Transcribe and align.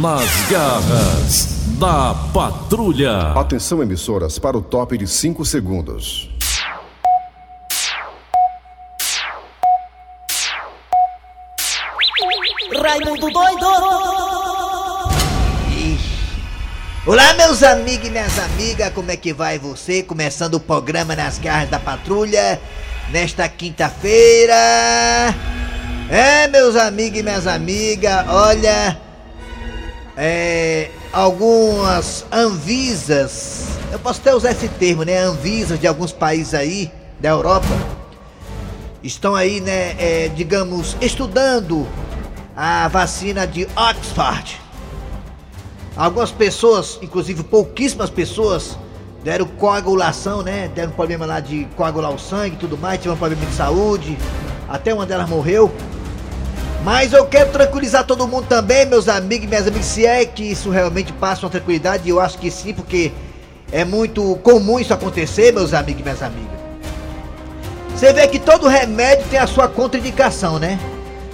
Nas 0.00 0.30
garras 0.48 1.46
da 1.76 2.14
patrulha. 2.32 3.32
Atenção, 3.32 3.82
emissoras, 3.82 4.38
para 4.38 4.56
o 4.56 4.62
top 4.62 4.96
de 4.96 5.08
5 5.08 5.44
segundos. 5.44 6.30
Raimundo 12.80 13.28
doido! 13.28 13.66
Olá, 17.04 17.34
meus 17.34 17.64
amigos 17.64 18.06
e 18.06 18.10
minhas 18.10 18.38
amigas, 18.38 18.92
como 18.92 19.10
é 19.10 19.16
que 19.16 19.32
vai 19.32 19.58
você? 19.58 20.04
Começando 20.04 20.54
o 20.54 20.60
programa 20.60 21.16
Nas 21.16 21.38
Garras 21.38 21.70
da 21.70 21.80
Patrulha, 21.80 22.60
nesta 23.10 23.48
quinta-feira. 23.48 24.54
É, 26.08 26.46
meus 26.46 26.76
amigos 26.76 27.18
e 27.18 27.22
minhas 27.24 27.48
amigas, 27.48 28.28
olha. 28.28 29.07
É. 30.20 30.90
Algumas 31.12 32.26
Anvisas, 32.30 33.68
eu 33.92 34.00
posso 34.00 34.20
até 34.20 34.34
usar 34.34 34.50
esse 34.50 34.68
termo, 34.68 35.04
né? 35.04 35.16
Anvisas 35.16 35.78
de 35.78 35.86
alguns 35.86 36.12
países 36.12 36.54
aí 36.54 36.90
da 37.20 37.28
Europa 37.30 37.68
estão 39.02 39.34
aí, 39.34 39.60
né? 39.60 39.94
É, 39.96 40.28
digamos, 40.34 40.96
estudando 41.00 41.86
a 42.56 42.88
vacina 42.88 43.46
de 43.46 43.66
Oxford. 43.76 44.60
Algumas 45.96 46.32
pessoas, 46.32 46.98
inclusive 47.00 47.44
pouquíssimas 47.44 48.10
pessoas, 48.10 48.76
deram 49.22 49.46
coagulação, 49.46 50.42
né? 50.42 50.68
Deram 50.74 50.90
problema 50.90 51.26
lá 51.26 51.38
de 51.38 51.64
coagular 51.76 52.12
o 52.12 52.18
sangue 52.18 52.56
tudo 52.56 52.76
mais, 52.76 52.98
tiveram 52.98 53.16
problema 53.16 53.46
de 53.46 53.54
saúde. 53.54 54.18
Até 54.68 54.92
uma 54.92 55.06
delas 55.06 55.28
morreu. 55.28 55.72
Mas 56.84 57.12
eu 57.12 57.26
quero 57.26 57.50
tranquilizar 57.50 58.04
todo 58.04 58.26
mundo 58.26 58.46
também, 58.46 58.86
meus 58.86 59.08
amigos 59.08 59.44
e 59.44 59.48
minhas 59.48 59.66
amigas, 59.66 59.86
se 59.86 60.06
é 60.06 60.24
que 60.24 60.44
isso 60.44 60.70
realmente 60.70 61.12
passa 61.12 61.44
uma 61.44 61.50
tranquilidade, 61.50 62.08
eu 62.08 62.20
acho 62.20 62.38
que 62.38 62.50
sim, 62.50 62.72
porque 62.72 63.12
é 63.72 63.84
muito 63.84 64.36
comum 64.42 64.78
isso 64.78 64.94
acontecer, 64.94 65.52
meus 65.52 65.74
amigos 65.74 66.00
e 66.00 66.04
minhas 66.04 66.22
amigas. 66.22 66.58
Você 67.94 68.12
vê 68.12 68.28
que 68.28 68.38
todo 68.38 68.68
remédio 68.68 69.26
tem 69.28 69.40
a 69.40 69.46
sua 69.46 69.66
contraindicação, 69.66 70.58
né? 70.58 70.78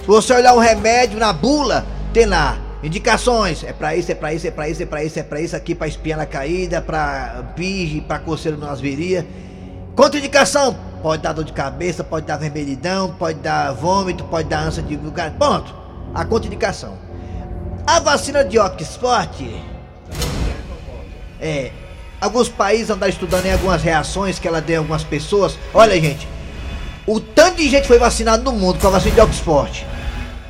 Se 0.01 0.07
você 0.07 0.33
olhar 0.33 0.53
o 0.53 0.59
remédio 0.59 1.19
na 1.19 1.31
bula, 1.31 1.85
tem 2.11 2.25
lá 2.25 2.57
indicações. 2.83 3.63
É 3.63 3.71
pra 3.71 3.95
isso, 3.95 4.11
é 4.11 4.15
pra 4.15 4.33
isso, 4.33 4.47
é 4.47 4.51
pra 4.51 4.67
isso, 4.67 4.81
é 4.81 4.85
pra 4.85 5.03
isso, 5.03 5.19
é 5.19 5.23
pra 5.23 5.41
isso 5.41 5.55
aqui, 5.55 5.75
pra 5.75 5.87
espinha 5.87 6.17
na 6.17 6.25
caída, 6.25 6.81
pra 6.81 7.53
pige, 7.55 8.01
pra 8.01 8.17
coceira 8.17 8.57
nas 8.57 8.81
virilhas. 8.81 9.25
Contraindicação, 9.95 10.75
pode 11.05 11.21
dar 11.21 11.33
dor 11.33 11.43
de 11.43 11.53
cabeça, 11.53 12.03
pode 12.03 12.25
dar 12.25 12.37
vermelhidão, 12.37 13.13
pode 13.19 13.37
dar 13.37 13.71
vômito, 13.73 14.23
pode 14.23 14.49
dar 14.49 14.61
ânsia 14.61 14.81
de 14.81 14.95
lugar. 14.95 15.29
Ponto. 15.33 15.71
A 16.15 16.25
contraindicação. 16.25 16.97
A 17.85 17.99
vacina 17.99 18.43
de 18.43 18.57
Oxford. 18.57 19.63
É. 21.39 21.71
Alguns 22.19 22.49
países 22.49 22.89
andaram 22.89 23.13
estudando 23.13 23.45
em 23.45 23.53
algumas 23.53 23.83
reações 23.83 24.39
que 24.39 24.47
ela 24.47 24.59
deu 24.59 24.77
em 24.77 24.79
algumas 24.79 25.03
pessoas. 25.03 25.59
Olha, 25.75 25.93
gente. 26.01 26.27
O 27.05 27.19
tanto 27.19 27.57
de 27.57 27.69
gente 27.69 27.87
foi 27.87 27.99
vacinado 27.99 28.43
no 28.43 28.53
mundo 28.53 28.79
com 28.79 28.87
a 28.87 28.89
vacina 28.89 29.13
de 29.13 29.21
Oxford. 29.21 29.85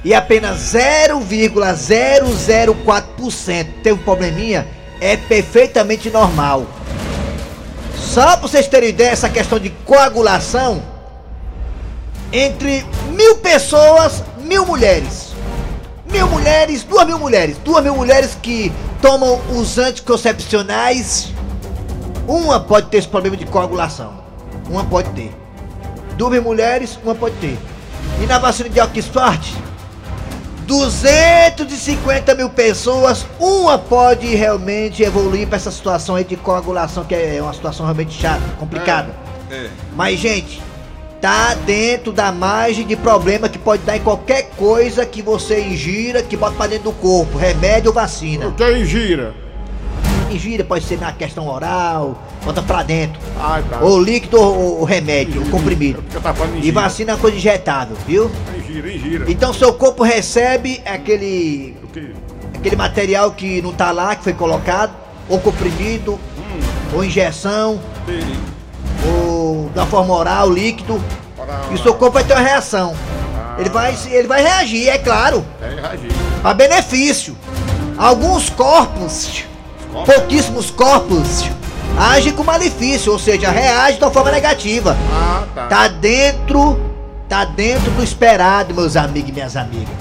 E 0.06 0.14
apenas 0.14 0.73
0,004% 0.73 3.67
teve 3.83 4.00
um 4.00 4.03
probleminha. 4.03 4.66
É 5.02 5.17
perfeitamente 5.17 6.09
normal. 6.09 6.66
Só 8.16 8.21
pra 8.27 8.38
vocês 8.38 8.66
terem 8.66 8.91
ideia, 8.91 9.09
essa 9.09 9.27
questão 9.27 9.59
de 9.59 9.69
coagulação 9.69 10.81
entre 12.31 12.85
mil 13.09 13.35
pessoas, 13.39 14.23
mil 14.38 14.66
mulheres. 14.66 15.33
Mil 16.09 16.25
mulheres, 16.30 16.81
duas 16.83 17.05
mil 17.05 17.19
mulheres. 17.19 17.58
Duas 17.58 17.83
mil 17.83 17.93
mulheres 17.93 18.38
que 18.41 18.71
tomam 19.02 19.41
os 19.49 19.77
anticoncepcionais. 19.77 21.33
Uma 22.25 22.58
pode 22.58 22.88
ter 22.88 22.99
esse 22.99 23.08
problema 23.09 23.36
de 23.36 23.45
coagulação. 23.45 24.13
Uma 24.70 24.86
pode 24.86 25.09
ter. 25.09 25.36
Duas 26.15 26.32
mil 26.32 26.42
mulheres, 26.42 26.97
uma 27.03 27.15
pode 27.15 27.36
ter. 27.42 27.59
E 28.23 28.26
na 28.26 28.39
vacina 28.39 28.70
de 28.70 28.80
Oxford, 28.80 29.53
250 30.65 32.36
mil 32.36 32.49
pessoas, 32.49 33.26
uma 33.39 33.77
pode 33.77 34.27
realmente 34.36 35.03
evoluir 35.03 35.48
para 35.48 35.58
essa 35.58 35.71
situação 35.71 36.15
aí 36.15 36.23
de 36.23 36.36
coagulação, 36.36 37.03
que 37.03 37.14
é 37.14 37.39
uma 37.42 37.53
situação 37.53 37.86
realmente 37.86 38.20
chata, 38.20 38.42
complicada. 38.59 39.09
É, 39.49 39.55
é. 39.55 39.70
Mas, 39.95 40.20
gente, 40.20 40.61
tá 41.21 41.53
dentro 41.53 42.11
da 42.11 42.31
margem 42.31 42.86
de 42.86 42.95
problema 42.95 43.48
que 43.48 43.58
pode 43.58 43.83
dar 43.83 43.98
em 43.98 44.02
qualquer 44.02 44.49
coisa 44.58 45.05
que 45.05 45.21
você 45.21 45.61
ingira, 45.61 46.21
que 46.21 46.36
bota 46.36 46.55
pra 46.55 46.67
dentro 46.67 46.86
do 46.86 46.93
corpo, 46.93 47.37
remédio 47.37 47.89
ou 47.89 47.93
vacina. 47.93 48.47
O 48.47 48.53
que 48.53 48.64
é 48.64 48.77
ingira? 50.25 50.36
Ingira 50.36 50.63
pode 50.63 50.86
ser 50.86 50.99
na 50.99 51.11
questão 51.11 51.47
oral, 51.47 52.17
bota 52.43 52.61
pra 52.61 52.83
dentro. 52.83 53.19
Ah, 53.39 53.61
tá. 53.69 53.80
Ou 53.81 54.02
líquido 54.02 54.39
ou, 54.39 54.80
ou 54.80 54.83
remédio, 54.83 55.41
ou 55.43 55.49
comprimido. 55.49 56.03
É 56.15 56.19
falando 56.19 56.63
E 56.63 56.71
vacina 56.71 57.13
é 57.13 57.17
coisa 57.17 57.37
injetável, 57.37 57.95
viu? 58.08 58.30
Ingira, 58.58 58.91
ingira. 58.93 59.25
Então 59.31 59.53
seu 59.53 59.73
corpo 59.73 60.03
recebe 60.03 60.81
aquele 60.85 61.75
O 61.83 61.87
que? 61.87 62.14
aquele 62.58 62.75
material 62.75 63.31
que 63.31 63.61
não 63.61 63.73
tá 63.73 63.91
lá, 63.91 64.15
que 64.15 64.23
foi 64.23 64.33
colocado, 64.33 64.93
ou 65.30 65.39
comprimido, 65.39 66.14
Hum, 66.14 66.59
ou 66.97 67.03
injeção, 67.03 67.80
tem. 68.05 68.19
ou 69.08 69.69
da 69.73 69.85
forma 69.85 70.14
oral, 70.14 70.49
líquido, 70.49 71.02
Ora, 71.37 71.61
e 71.71 71.75
o 71.75 71.77
seu 71.77 71.93
corpo 71.93 72.14
vai 72.14 72.23
ter 72.23 72.33
uma 72.33 72.41
reação. 72.41 72.95
Ele 73.58 73.69
vai, 73.69 73.95
ele 74.09 74.27
vai 74.27 74.41
reagir, 74.41 74.89
é 74.89 74.97
claro, 74.97 75.45
É, 75.61 75.69
reagir. 75.69 76.55
benefício. 76.55 77.35
Alguns 77.97 78.49
corpos? 78.49 79.45
Pouquíssimos 80.04 80.72
corpos, 80.72 81.45
agem 81.98 82.33
com 82.33 82.44
malefício, 82.44 83.11
ou 83.11 83.20
seja, 83.20 83.50
reagem 83.50 83.98
de 83.98 84.04
uma 84.04 84.11
forma 84.11 84.32
negativa. 84.32 84.98
Ah, 85.11 85.44
tá. 85.54 85.67
Tá 85.67 85.88
dentro, 85.88 86.80
tá 87.30 87.45
dentro 87.45 87.92
do 87.92 88.04
esperado, 88.04 88.73
meus 88.73 88.95
amigos 88.95 89.30
e 89.30 89.33
minhas 89.33 89.56
amigas. 89.56 89.94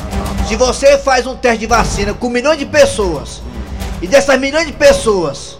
Se 0.48 0.56
você 0.56 0.98
faz 0.98 1.26
um 1.26 1.36
teste 1.36 1.60
de 1.60 1.66
vacina 1.66 2.12
com 2.12 2.28
milhões 2.28 2.58
de 2.58 2.66
pessoas, 2.66 3.40
e 4.02 4.06
dessas 4.06 4.38
milhões 4.38 4.66
de 4.66 4.72
pessoas, 4.72 5.58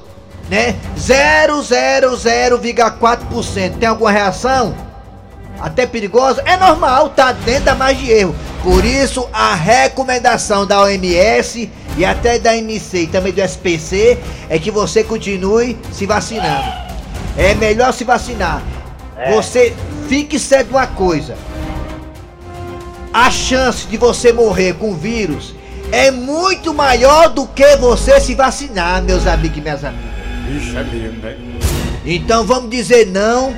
né, 0.51 0.75
0,004% 0.99 3.78
tem 3.78 3.89
alguma 3.89 4.11
reação, 4.11 4.75
até 5.61 5.87
perigosa, 5.87 6.43
é 6.45 6.56
normal, 6.56 7.11
tá 7.11 7.33
dentro 7.33 7.65
da 7.65 7.75
margem 7.75 8.05
de 8.05 8.11
erro. 8.11 8.34
Por 8.62 8.84
isso, 8.84 9.28
a 9.33 9.55
recomendação 9.55 10.66
da 10.66 10.83
OMS 10.83 11.71
e 11.97 12.05
até 12.05 12.38
da 12.38 12.56
MC 12.56 13.03
e 13.03 13.06
também 13.06 13.32
do 13.32 13.41
SPC 13.41 14.19
é 14.49 14.59
que 14.59 14.71
você 14.71 15.05
continue 15.05 15.77
se 15.93 16.06
vacinando. 16.06 16.72
É 17.37 17.55
melhor 17.55 17.93
se 17.93 18.05
vacinar. 18.05 18.62
Você 19.32 19.75
fique 20.09 20.38
certo 20.38 20.69
de 20.69 20.75
uma 20.75 20.87
coisa. 20.87 21.37
A 23.12 23.31
chance 23.31 23.87
de 23.87 23.97
você 23.97 24.33
morrer 24.33 24.75
com 24.75 24.91
o 24.91 24.94
vírus 24.94 25.54
é 25.93 26.10
muito 26.10 26.75
maior 26.75 27.28
do 27.28 27.47
que 27.47 27.77
você 27.77 28.21
se 28.21 28.34
vacinar, 28.34 29.03
meus 29.03 29.27
amigos 29.27 29.59
e 29.59 29.60
minhas 29.60 29.84
amigas. 29.84 30.15
Ixi, 30.56 30.77
é 30.77 30.83
mesmo, 30.83 31.22
né? 31.22 31.37
Então 32.04 32.44
vamos 32.44 32.71
dizer 32.71 33.06
não 33.06 33.54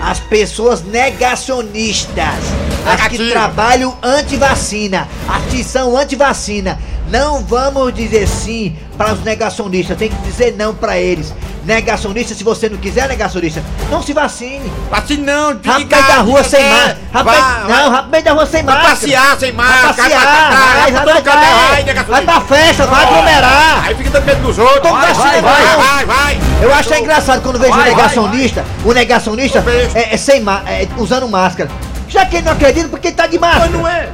às 0.00 0.18
pessoas 0.18 0.82
negacionistas, 0.82 2.38
as 2.86 3.08
que 3.08 3.28
trabalham 3.28 3.96
anti-vacina, 4.02 5.06
as 5.28 5.44
que 5.52 5.62
são 5.62 5.96
anti-vacina. 5.96 6.78
Não 7.10 7.44
vamos 7.44 7.92
dizer 7.92 8.28
sim 8.28 8.76
para 8.96 9.12
os 9.12 9.24
negacionistas, 9.24 9.98
tem 9.98 10.08
que 10.08 10.16
dizer 10.22 10.54
não 10.56 10.72
para 10.72 10.96
eles. 10.96 11.34
Negacionista, 11.64 12.34
se 12.34 12.44
você 12.44 12.68
não 12.68 12.78
quiser 12.78 13.08
negacionista, 13.08 13.62
não 13.90 14.00
se 14.00 14.12
vacine. 14.12 14.72
Vacine 14.88 15.24
não, 15.24 15.50
fica 15.58 15.96
Rapaz 15.96 16.06
da 16.06 16.22
rua 16.22 16.44
sem 16.44 16.64
máscara. 16.64 16.98
Rapaz, 17.12 17.68
não, 17.68 17.90
rapaz 17.90 18.24
da 18.24 18.32
rua 18.32 18.46
sem 18.46 18.62
máscara. 18.62 18.88
Vai 18.88 18.96
passear 18.96 19.38
sem 19.38 19.52
máscara. 19.52 19.80
Vai 19.80 19.94
passear, 19.94 20.20
vai, 20.20 20.92
vai, 20.92 21.04
vai, 21.04 21.94
vai, 21.94 22.04
vai, 22.04 22.22
pra 22.22 22.40
festa, 22.42 22.86
vai 22.86 23.04
aglomerar. 23.04 23.84
Aí 23.84 23.94
fica 23.96 24.10
dando 24.10 24.24
medo 24.24 24.42
dos 24.42 24.58
outros. 24.58 24.90
Vai, 24.90 25.12
vacina, 25.12 25.42
vai, 25.42 25.76
vai, 25.76 26.06
vai. 26.06 26.40
Eu 26.62 26.72
acho 26.72 26.94
engraçado 26.94 27.42
quando 27.42 27.58
vejo 27.58 27.72
um 27.72 27.82
negacionista, 27.82 28.64
o 28.84 28.92
negacionista 28.92 29.64
é, 29.94 30.14
é, 30.14 30.16
sem 30.16 30.44
é, 30.66 30.88
usando 30.96 31.28
máscara. 31.28 31.68
Já 32.08 32.24
que 32.24 32.36
ele 32.36 32.44
não 32.44 32.52
acredita, 32.52 32.88
porque 32.88 33.10
tá 33.10 33.26
de 33.26 33.38
máscara. 33.38 33.68
Mas 33.68 33.80
não 33.80 33.88
é. 33.88 34.08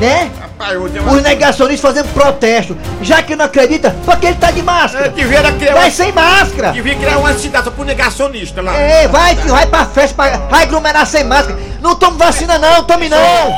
Né? 0.00 0.30
Os 1.12 1.22
negacionistas 1.22 1.80
fazendo 1.80 2.12
protesto. 2.14 2.76
Já 3.02 3.22
que 3.22 3.36
não 3.36 3.44
acredita, 3.44 3.94
porque 4.04 4.26
ele 4.26 4.36
tá 4.36 4.50
de 4.50 4.62
máscara. 4.62 5.06
É, 5.06 5.08
devia 5.10 5.42
criar 5.52 5.74
Vai 5.74 5.84
uma, 5.84 5.90
sem 5.90 6.12
máscara. 6.12 6.72
devia 6.72 6.94
criar 6.94 7.18
uma 7.18 7.34
cidade 7.34 7.64
só 7.64 7.70
pro 7.70 7.84
negacionista 7.84 8.62
lá. 8.62 8.74
É, 8.74 9.06
vai, 9.06 9.36
filho, 9.36 9.50
vai 9.50 9.66
pra 9.66 9.84
festa, 9.84 10.14
pra, 10.14 10.38
vai 10.48 10.62
aglomerar 10.64 11.06
sem 11.06 11.24
máscara. 11.24 11.58
Não 11.80 11.94
tome 11.94 12.16
vacina 12.16 12.58
não, 12.58 12.84
tome 12.84 13.08
não. 13.08 13.54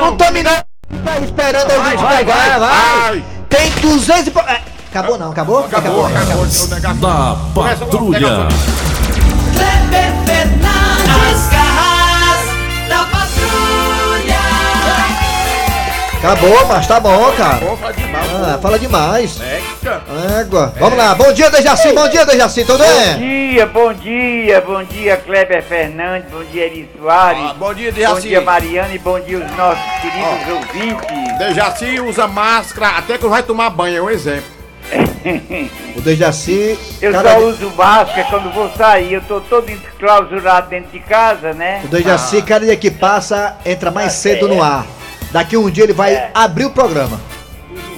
Não 0.00 0.16
tome 0.16 0.42
não. 0.42 0.52
Vai 1.02 1.24
esperando 1.24 1.70
eu 1.70 1.82
vir 1.82 1.96
vai, 1.96 2.18
pegar, 2.18 2.34
vai, 2.34 2.58
vai. 2.58 3.00
vai. 3.00 3.24
Tem 3.48 3.70
200 3.80 4.26
e... 4.26 4.38
é, 4.50 4.60
Acabou 4.90 5.18
não, 5.18 5.30
acabou? 5.30 5.58
Acabou, 5.64 6.06
acabou. 6.06 6.06
o 6.06 6.08
negacionista. 6.08 6.80
Da 6.80 7.36
patrulha. 7.54 8.48
Acabou, 16.18 16.66
mas 16.66 16.86
tá 16.86 16.98
bom, 16.98 17.30
cara. 17.36 17.58
Fala 17.76 17.92
demais. 17.92 18.30
Ah, 18.34 18.58
fala 18.60 18.78
demais. 18.78 19.38
Égua. 20.40 20.74
Vamos 20.78 20.98
lá. 20.98 21.14
Bom 21.14 21.32
dia, 21.32 21.48
Dejaci. 21.48 21.92
Bom 21.92 22.08
dia, 22.08 22.26
Dejaci. 22.26 22.64
Tudo 22.64 22.78
Bom 22.78 22.84
bem? 22.84 23.18
dia, 23.18 23.66
bom 23.66 23.92
dia, 23.94 24.60
bom 24.60 24.82
dia 24.84 25.16
Kleber 25.16 25.62
Fernandes, 25.62 26.28
bom 26.30 26.42
dia 26.52 26.66
Eri 26.66 26.90
Soares, 26.98 27.42
Ah, 27.50 27.54
bom 27.56 27.72
dia, 27.72 27.90
bom 27.92 27.96
Dejaci. 27.96 28.28
dia 28.28 28.40
Mariana 28.40 28.92
e 28.94 28.98
bom 28.98 29.18
dia 29.20 29.38
os 29.38 29.56
nossos 29.56 29.84
queridos 30.00 30.48
ouvintes. 30.54 31.38
Dejaci 31.38 32.00
usa 32.00 32.26
máscara 32.26 32.98
até 32.98 33.16
que 33.16 33.26
vai 33.26 33.42
tomar 33.44 33.70
banho, 33.70 33.96
é 33.98 34.02
um 34.02 34.10
exemplo. 34.10 34.58
O 35.96 36.00
Dejaci. 36.00 36.78
Eu 37.02 37.12
cara 37.12 37.32
só 37.34 37.38
uso 37.40 37.70
máscara 37.76 38.24
quando 38.30 38.52
vou 38.52 38.70
sair, 38.76 39.14
eu 39.14 39.20
tô 39.22 39.40
todo 39.40 39.68
enclausurado 39.70 40.68
dentro 40.68 40.90
de 40.90 41.00
casa, 41.00 41.52
né? 41.52 41.80
O 41.84 41.88
Dejaci, 41.88 42.42
cada 42.42 42.64
dia 42.64 42.76
que 42.76 42.90
passa, 42.90 43.56
entra 43.64 43.90
mais 43.90 44.12
cedo 44.14 44.46
no 44.48 44.62
ar. 44.62 44.86
Daqui 45.30 45.56
um 45.56 45.70
dia 45.70 45.84
ele 45.84 45.92
vai 45.92 46.14
É. 46.14 46.30
abrir 46.34 46.64
o 46.64 46.70
programa. 46.70 47.20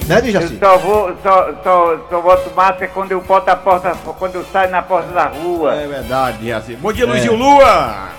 Né, 0.07 0.17
Eu 0.17 0.21
Dejaci? 0.21 0.57
só 0.59 0.77
vou, 0.77 1.15
só, 1.23 1.49
só, 1.63 1.97
só 2.09 2.21
boto 2.21 2.51
máscara 2.55 2.87
quando 2.93 3.11
eu 3.11 3.21
boto 3.21 3.49
a 3.49 3.55
porta, 3.55 3.95
quando 4.17 4.35
eu 4.35 4.45
saio 4.51 4.69
na 4.71 4.81
porta 4.81 5.11
da 5.13 5.25
rua. 5.27 5.75
É 5.75 5.87
verdade, 5.87 6.39
Dejaci. 6.39 6.75
Bom 6.75 6.91
dia, 6.91 7.05
É. 7.05 7.07
Luizinho 7.07 7.35
Lua. 7.35 8.09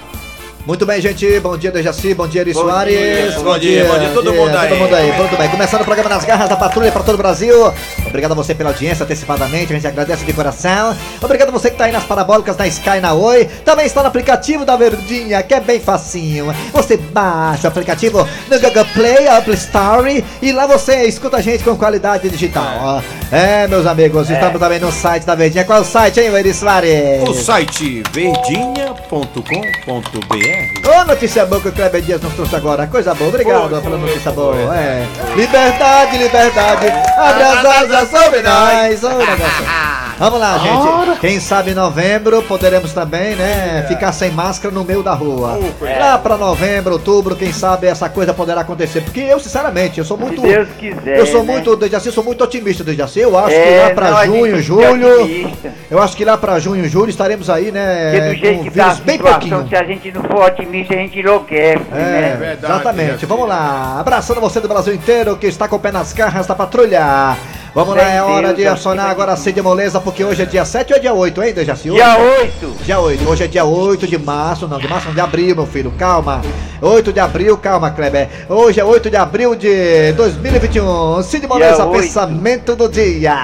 Muito 0.65 0.87
bem, 0.87 1.01
gente. 1.01 1.41
Bom 1.41 1.57
dia, 1.57 1.73
Dejaci. 1.73 2.15
Bom 2.15 2.29
dia, 2.29 2.43
Eri 2.43 2.53
Bom 2.53 2.61
Soares. 2.61 2.95
dia, 2.95 3.41
bom 3.41 3.59
dia, 3.59 3.85
bom 3.85 3.99
dia, 3.99 4.11
todo 4.15 4.33
mundo 4.33 4.57
aí. 4.57 4.69
Todo 4.69 4.79
mundo 4.79 4.95
aí. 4.95 5.13
Muito 5.13 5.37
bem. 5.37 5.49
Começando 5.49 5.81
o 5.81 5.85
programa 5.85 6.09
Nas 6.09 6.25
Garras 6.25 6.49
da 6.49 6.57
Patrulha 6.57 6.93
para 6.93 7.03
todo 7.03 7.17
o 7.17 7.19
Brasil. 7.19 7.73
Obrigado 8.07 8.31
a 8.31 8.35
você 8.37 8.55
pela 8.55 8.71
audiência 8.71 9.03
antecipadamente. 9.03 9.73
A 9.73 9.75
gente 9.75 9.89
agradece 9.89 10.25
de 10.25 10.33
coração. 10.33 10.97
Obrigado 11.21 11.49
a 11.49 11.51
você 11.51 11.69
que 11.69 11.75
está 11.75 11.87
aí 11.87 11.93
nas 11.93 12.05
parabólicas, 12.05 12.57
na 12.57 12.69
Sky, 12.69 13.01
na 13.01 13.13
Oi. 13.13 13.47
Também 13.65 13.87
está 13.87 14.03
no 14.03 14.09
aplicativo 14.09 14.65
da 14.65 14.77
Verdinha, 14.77 15.43
que 15.43 15.53
é 15.53 15.59
bem 15.59 15.81
facinho. 15.81 16.55
Você 16.73 16.97
baixa 16.97 17.67
o 17.67 17.69
aplicativo 17.69 18.29
no 18.49 18.61
Google 18.61 18.85
Play, 18.95 19.27
Apple 19.27 19.55
Store. 19.55 20.25
E 20.41 20.53
lá 20.53 20.69
você 20.69 21.07
escuta 21.07 21.39
a 21.39 21.41
gente 21.41 21.65
com 21.65 21.77
qualidade 21.77 22.29
digital. 22.29 22.77
ó. 22.81 23.03
É, 23.33 23.67
meus 23.67 23.85
amigos. 23.85 24.31
Estamos 24.31 24.61
também 24.61 24.79
no 24.79 24.93
site 24.93 25.25
da 25.25 25.35
Verdinha. 25.35 25.65
Qual 25.65 25.79
é 25.79 25.81
o 25.81 25.85
site, 25.85 26.21
hein, 26.21 26.33
Eri 26.37 26.55
Soares? 26.55 27.29
O 27.29 27.35
site 27.35 28.05
verdinha.com.br 28.13 30.52
Ô, 30.85 31.05
notícia 31.05 31.47
boa 31.47 31.61
que 31.61 31.69
o 31.69 31.73
Kleber 31.73 32.03
Dias 32.03 32.21
nos 32.21 32.33
trouxe 32.35 32.57
agora. 32.57 32.87
Coisa 32.87 33.15
boa, 33.15 33.29
obrigado 33.29 33.71
Foi, 33.71 33.81
pela 33.81 33.99
foi, 33.99 34.09
notícia 34.09 34.33
foi. 34.33 34.35
boa. 34.35 34.77
É. 34.77 35.07
Liberdade, 35.37 36.19
liberdade, 36.19 36.87
abre 37.17 37.43
as 37.43 37.65
asas 37.65 38.11
sobre 38.11 38.43
nós. 38.43 39.05
Ô, 39.05 39.09
negócio. 39.19 40.02
Vamos 40.19 40.39
lá, 40.41 40.59
gente. 40.59 41.21
Quem 41.21 41.41
sabe 41.41 41.73
em 41.73 41.75
novembro 41.75 42.43
poderemos 42.43 42.93
também, 42.93 43.35
né, 43.35 43.85
ficar 43.89 44.13
sem 44.13 44.31
máscara 44.31 44.73
no 44.73 44.85
meio 44.85 45.03
da 45.03 45.15
rua. 45.15 45.59
Lá 45.99 46.19
pra 46.19 46.37
novembro, 46.37 46.93
outubro, 46.93 47.35
quem 47.35 47.53
sabe 47.53 47.87
essa 47.87 48.09
coisa 48.09 48.33
poderá 48.33 48.61
acontecer. 48.61 49.01
Porque 49.03 49.21
eu, 49.21 49.41
sinceramente, 49.41 49.99
eu 49.99 50.05
sou 50.05 50.17
Se 50.17 50.23
muito. 50.25 50.41
Deus 50.43 50.69
quiser. 50.79 51.19
Eu 51.19 51.27
sou 51.27 51.43
né? 51.43 51.53
muito, 51.55 51.75
Dejaci, 51.77 52.07
eu 52.09 52.13
sou 52.13 52.23
muito 52.25 52.45
otimista, 52.45 52.85
Dejaci. 52.85 53.21
Eu 53.21 53.37
acho 53.37 53.49
que 53.49 53.55
É, 53.55 53.83
lá 53.89 53.95
pra 53.95 54.11
não, 54.11 54.17
a 54.17 54.27
gente 54.27 54.37
junho, 54.37 54.57
que 54.57 54.63
julho. 54.63 55.53
Eu 55.91 56.01
acho 56.03 56.17
que 56.17 56.25
lá 56.25 56.37
pra 56.37 56.59
junho, 56.59 56.89
julho 56.89 57.11
estaremos 57.11 57.51
aí, 57.51 57.73
né? 57.73 58.13
Porque 58.13 58.29
do 58.29 58.35
jeito 58.41 58.59
com 58.59 58.65
que 58.65 58.71
tá 58.79 58.85
a 58.91 58.95
bem 58.95 59.17
situação, 59.17 59.41
pouquinho. 59.51 59.69
se 59.69 59.77
a 59.77 59.85
gente 59.85 60.13
não 60.13 60.23
for 60.23 60.45
otimista, 60.47 60.95
a 60.95 60.97
gente 60.99 61.19
enlouquece, 61.19 61.83
É, 61.91 61.95
né? 61.97 62.37
verdade, 62.39 62.73
exatamente. 62.73 63.07
Dejaci. 63.07 63.27
Vamos 63.27 63.49
lá. 63.49 63.97
Abraçando 63.99 64.41
você 64.41 64.61
do 64.61 64.69
Brasil 64.69 64.95
inteiro 64.95 65.37
que 65.37 65.47
está 65.47 65.67
com 65.67 65.77
o 65.77 65.81
pé 65.81 65.91
nas 65.91 66.13
garras 66.13 66.47
da 66.47 66.55
patrulha. 66.55 67.37
Vamos 67.75 67.97
lá, 67.97 68.05
Meu 68.05 68.13
é 68.13 68.23
hora 68.23 68.47
Deus, 68.49 68.57
de 68.57 68.63
eu 68.65 68.73
acionar 68.73 69.09
agora 69.09 69.33
a. 69.33 69.37
Cid 69.37 69.63
Moleza, 69.63 69.99
porque 69.99 70.23
hoje 70.23 70.43
é 70.43 70.45
dia 70.45 70.63
7 70.63 70.93
ou 70.93 70.99
é 70.99 71.01
dia 71.01 71.15
8, 71.15 71.43
hein, 71.43 71.55
Dejaci? 71.55 71.91
Dia 71.91 72.19
8. 72.19 72.77
Dia 72.85 73.01
8, 73.01 73.27
hoje 73.29 73.45
é 73.45 73.47
dia 73.47 73.65
8 73.65 74.07
de 74.07 74.19
março, 74.19 74.69
não, 74.69 74.79
de 74.79 74.87
março 74.87 75.07
não, 75.07 75.15
de 75.15 75.21
abril, 75.21 75.57
meu 75.57 75.67
filho, 75.67 75.91
calma. 75.99 76.43
8 76.83 77.11
de 77.15 77.19
abril, 77.21 77.57
calma, 77.57 77.91
Kleber. 77.91 78.29
Hoje 78.47 78.79
é 78.79 78.85
8 78.85 79.09
de 79.09 79.17
abril 79.17 79.55
de 79.55 80.13
2021. 80.13 81.23
Cid 81.23 81.47
Moleza, 81.47 81.87
pensamento 81.87 82.77
do 82.77 82.91
dia. 82.91 83.35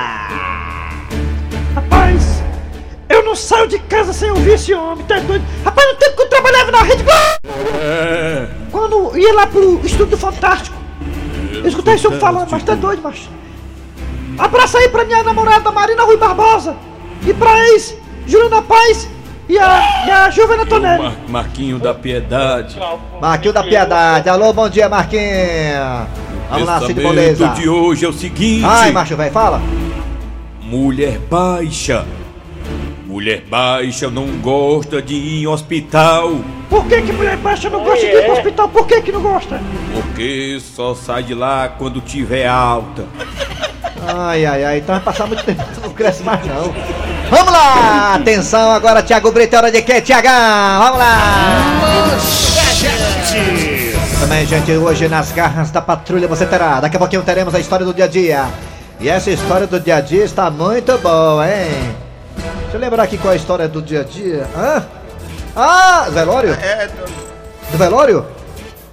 Rapaz, 1.75 2.43
eu 3.09 3.25
não 3.25 3.35
saio 3.35 3.67
de 3.67 3.79
casa 3.79 4.13
sem 4.13 4.31
ouvir 4.31 4.53
esse 4.53 4.75
homem, 4.75 5.07
tá 5.07 5.19
doido? 5.21 5.45
Rapaz, 5.65 5.89
no 5.89 5.95
tempo 5.95 6.17
que 6.17 6.23
eu 6.23 6.29
trabalhava 6.29 6.71
na 6.71 6.83
Rede 6.83 7.03
Globo, 7.03 8.51
quando 8.71 9.17
ia 9.17 9.33
lá 9.33 9.47
pro 9.47 9.81
Estúdio 9.83 10.19
Fantástico, 10.19 10.77
eu 11.55 11.67
escutei 11.67 11.95
esse 11.95 12.07
homem 12.07 12.21
falando, 12.21 12.51
mas 12.51 12.63
tá 12.63 12.75
doido, 12.75 13.01
macho. 13.01 13.39
Abraço 14.39 14.77
aí 14.79 14.89
pra 14.89 15.05
minha 15.05 15.23
namorada 15.23 15.71
Marina 15.71 16.03
Rui 16.05 16.17
Barbosa, 16.17 16.77
e 17.27 17.35
pra 17.35 17.59
ex, 17.71 17.97
Juliana 18.27 18.63
Paz 18.63 19.09
e 19.49 19.59
a, 19.59 20.05
e 20.07 20.11
a 20.11 20.31
Giovana 20.31 20.65
Tonelli. 20.67 21.03
Mar- 21.03 21.17
Marquinho 21.29 21.79
da 21.79 21.93
Piedade. 21.95 22.79
Marquinho 23.21 23.53
da 23.53 23.63
Piedade. 23.63 24.29
Alô, 24.29 24.53
bom 24.53 24.69
dia, 24.69 24.89
Marquinho. 24.89 25.23
Vamos 26.51 26.67
lá, 26.67 26.81
Cid 26.81 27.01
Moleza. 27.03 27.49
de 27.49 27.69
hoje 27.69 28.05
é 28.05 28.09
o 28.09 28.13
seguinte. 28.13 28.65
Ai, 28.65 28.93
macho, 28.93 29.17
velho, 29.17 29.33
fala. 29.33 29.61
Mulher 30.63 31.19
baixa. 31.31 32.05
Mulher 33.07 33.43
baixa 33.49 34.11
não 34.11 34.27
gosta 34.39 35.01
de 35.01 35.15
ir 35.15 35.43
em 35.43 35.47
hospital. 35.47 36.33
Por 36.69 36.85
que 36.87 37.01
que 37.01 37.13
mulher 37.13 37.39
baixa 37.39 37.71
não 37.71 37.83
gosta 37.83 38.01
de 38.07 38.13
ir 38.13 38.23
pro 38.25 38.33
hospital? 38.35 38.69
Por 38.69 38.87
que 38.87 39.01
que 39.01 39.11
não 39.11 39.23
gosta? 39.23 39.61
Porque 39.95 40.59
só 40.61 40.95
sai 40.95 41.23
de 41.23 41.35
lá 41.35 41.69
quando 41.69 42.01
tiver 42.03 42.47
alta. 42.47 43.07
Ai, 44.11 44.47
ai, 44.47 44.65
ai, 44.65 44.79
então 44.79 44.95
vai 44.95 45.05
passar 45.05 45.27
muito 45.27 45.45
tempo, 45.45 45.63
não 45.83 45.91
cresce 45.91 46.23
mais 46.23 46.45
não. 46.47 46.73
Vamos 47.31 47.53
lá! 47.53 48.15
Atenção 48.15 48.73
agora, 48.73 49.03
Thiago 49.03 49.31
Brito, 49.31 49.55
é 49.55 49.59
hora 49.59 49.71
de 49.71 49.83
quê, 49.83 50.01
Tiagão? 50.01 50.33
Vamos 50.79 50.99
lá! 50.99 51.77
Também, 54.21 54.47
gente, 54.47 54.73
hoje 54.73 55.09
nas 55.09 55.31
garras 55.33 55.71
da 55.71 55.81
patrulha 55.83 56.27
você 56.27 56.47
terá. 56.47 56.81
Daqui 56.81 56.97
a 56.97 56.99
pouquinho 56.99 57.23
teremos 57.23 57.55
a 57.55 57.61
história 57.61 57.85
do 57.85 57.93
dia 57.93 58.05
a 58.07 58.09
dia. 58.09 58.47
E 59.01 59.09
essa 59.09 59.31
história 59.31 59.67
do 59.67 59.79
dia 59.79 59.97
a 59.97 60.01
dia 60.01 60.25
está 60.25 60.51
muito 60.51 60.97
boa, 60.99 61.47
hein? 61.47 61.95
Deixa 62.63 62.77
eu 62.77 62.81
lembrar 62.81 63.03
aqui 63.05 63.17
qual 63.19 63.33
é 63.33 63.35
a 63.35 63.39
história 63.39 63.69
do 63.69 63.81
dia 63.83 64.01
a 64.01 64.05
dia. 64.05 64.47
Hã? 64.57 64.83
Ah, 65.55 66.07
velório? 66.11 66.55
É, 66.55 66.89
Do 67.71 67.79
velório? 67.79 68.27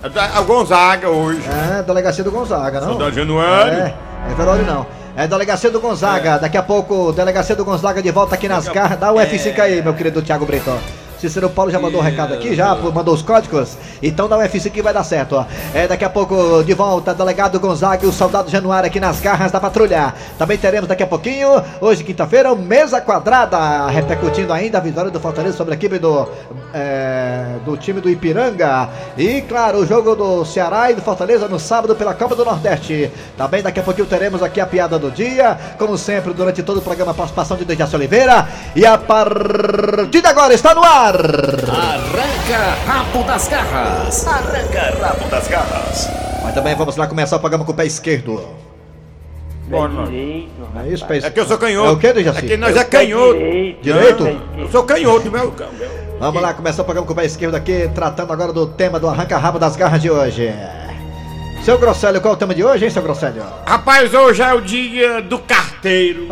é 0.03 0.09
da- 0.09 0.25
a 0.37 0.41
Gonzaga 0.41 1.09
hoje. 1.09 1.41
É, 1.79 1.81
delegacia 1.83 2.23
do 2.23 2.31
Gonzaga, 2.31 2.79
não? 2.81 2.89
Soldado 2.89 3.15
Januário. 3.15 3.73
É, 3.73 3.93
é 4.31 4.35
velório 4.35 4.65
não. 4.65 4.85
É 5.15 5.27
delegacia 5.27 5.71
do 5.71 5.79
Gonzaga. 5.79 6.37
Daqui 6.37 6.57
a 6.57 6.63
pouco, 6.63 7.13
delegacia 7.13 7.55
do 7.55 7.63
Gonzaga 7.63 8.01
de 8.01 8.11
volta 8.11 8.35
aqui 8.35 8.49
nas 8.49 8.67
garras. 8.67 8.99
Dá 8.99 9.11
o 9.11 9.15
F5 9.15 9.59
aí, 9.59 9.81
meu 9.81 9.93
querido 9.93 10.21
Thiago 10.21 10.45
Brito. 10.45 10.77
Cícero 11.25 11.49
Paulo 11.49 11.71
já 11.71 11.79
mandou 11.79 11.99
o 11.99 12.03
recado 12.03 12.33
aqui, 12.33 12.55
já 12.55 12.75
mandou 12.75 13.13
os 13.13 13.21
códigos. 13.21 13.77
Então 14.01 14.27
dá 14.27 14.37
o 14.37 14.41
F5 14.41 14.71
que 14.71 14.81
vai 14.81 14.93
dar 14.93 15.03
certo, 15.03 15.35
ó. 15.37 15.45
É, 15.73 15.87
daqui 15.87 16.05
a 16.05 16.09
pouco, 16.09 16.63
de 16.63 16.73
volta, 16.73 17.13
delegado 17.13 17.59
Gonzaga 17.59 18.05
e 18.05 18.07
o 18.07 18.11
soldado 18.11 18.49
Januário 18.49 18.87
aqui 18.87 18.99
nas 18.99 19.19
garras 19.19 19.51
da 19.51 19.59
patrulha. 19.59 20.13
Também 20.37 20.57
teremos 20.57 20.87
daqui 20.87 21.01
a 21.01 21.07
pouquinho, 21.07 21.49
hoje 21.81 22.03
quinta-feira, 22.03 22.53
o 22.53 22.55
mesa 22.55 23.01
quadrada, 23.01 23.87
repercutindo 23.87 24.53
ainda 24.53 24.77
a 24.77 24.81
vitória 24.81 25.09
do 25.09 25.19
Fortaleza 25.19 25.57
sobre 25.57 25.73
a 25.73 25.77
equipe 25.77 25.97
do, 25.97 26.27
é, 26.73 27.55
do 27.65 27.75
time 27.77 27.99
do 27.99 28.09
Ipiranga. 28.09 28.89
E 29.17 29.41
claro, 29.41 29.79
o 29.79 29.85
jogo 29.85 30.15
do 30.15 30.45
Ceará 30.45 30.91
e 30.91 30.93
do 30.93 31.01
Fortaleza 31.01 31.47
no 31.47 31.59
sábado 31.59 31.95
pela 31.95 32.13
Copa 32.13 32.35
do 32.35 32.45
Nordeste. 32.45 33.11
Também 33.37 33.63
daqui 33.63 33.79
a 33.79 33.83
pouquinho 33.83 34.07
teremos 34.07 34.43
aqui 34.43 34.61
a 34.61 34.65
piada 34.67 34.99
do 34.99 35.09
dia. 35.09 35.57
Como 35.77 35.97
sempre, 35.97 36.33
durante 36.33 36.61
todo 36.61 36.77
o 36.77 36.81
programa, 36.81 37.13
participação 37.13 37.57
de 37.57 37.65
Dejaci 37.65 37.95
Oliveira. 37.95 38.47
E 38.75 38.85
a 38.85 38.97
partir 38.97 40.21
de 40.21 40.27
agora 40.27 40.53
está 40.53 40.75
no 40.75 40.83
ar. 40.83 41.14
Arranca 41.15 42.75
rabo 42.85 43.23
das 43.23 43.47
garras. 43.47 44.27
Arranca 44.27 44.97
rabo 45.01 45.29
das 45.29 45.47
garras. 45.47 46.09
Mas 46.43 46.53
também 46.53 46.75
vamos 46.75 46.95
lá 46.95 47.07
começar 47.07 47.37
o 47.37 47.39
programa 47.39 47.65
com 47.65 47.71
o 47.71 47.75
pé 47.75 47.85
esquerdo. 47.85 48.45
Bom, 49.67 49.87
não. 49.87 50.05
Direito, 50.05 50.51
É 50.83 50.87
isso, 50.89 51.05
pé 51.05 51.17
É 51.17 51.29
que 51.29 51.39
eu 51.39 51.45
sou 51.45 51.57
canhoto. 51.57 51.89
É 51.89 51.91
o 51.91 51.97
que, 51.97 52.13
Dejaci? 52.13 52.39
É 52.39 52.41
que 52.41 52.57
nós 52.57 52.75
é 52.75 52.83
canhoto. 52.83 53.39
Direito. 53.81 54.41
Eu 54.57 54.69
sou 54.69 54.83
canhoto, 54.83 55.31
meu. 55.31 55.51
meu. 55.51 55.89
Vamos 56.19 56.41
lá 56.41 56.53
começar 56.53 56.81
o 56.81 56.85
programa 56.85 57.07
com 57.07 57.13
o 57.13 57.15
pé 57.15 57.25
esquerdo 57.25 57.55
aqui, 57.55 57.89
tratando 57.93 58.31
agora 58.31 58.53
do 58.53 58.67
tema 58.67 58.99
do 58.99 59.07
arranca-rabo 59.07 59.57
das 59.57 59.75
garras 59.75 60.01
de 60.01 60.09
hoje. 60.09 60.53
Seu 61.63 61.79
Grosselio, 61.79 62.21
qual 62.21 62.33
é 62.33 62.35
o 62.35 62.39
tema 62.39 62.53
de 62.53 62.63
hoje, 62.63 62.85
hein, 62.85 62.91
seu 62.91 63.01
Grosselio? 63.01 63.43
Rapaz, 63.65 64.13
hoje 64.13 64.41
é 64.41 64.53
o 64.53 64.61
dia 64.61 65.21
do 65.21 65.39
carteiro. 65.39 66.27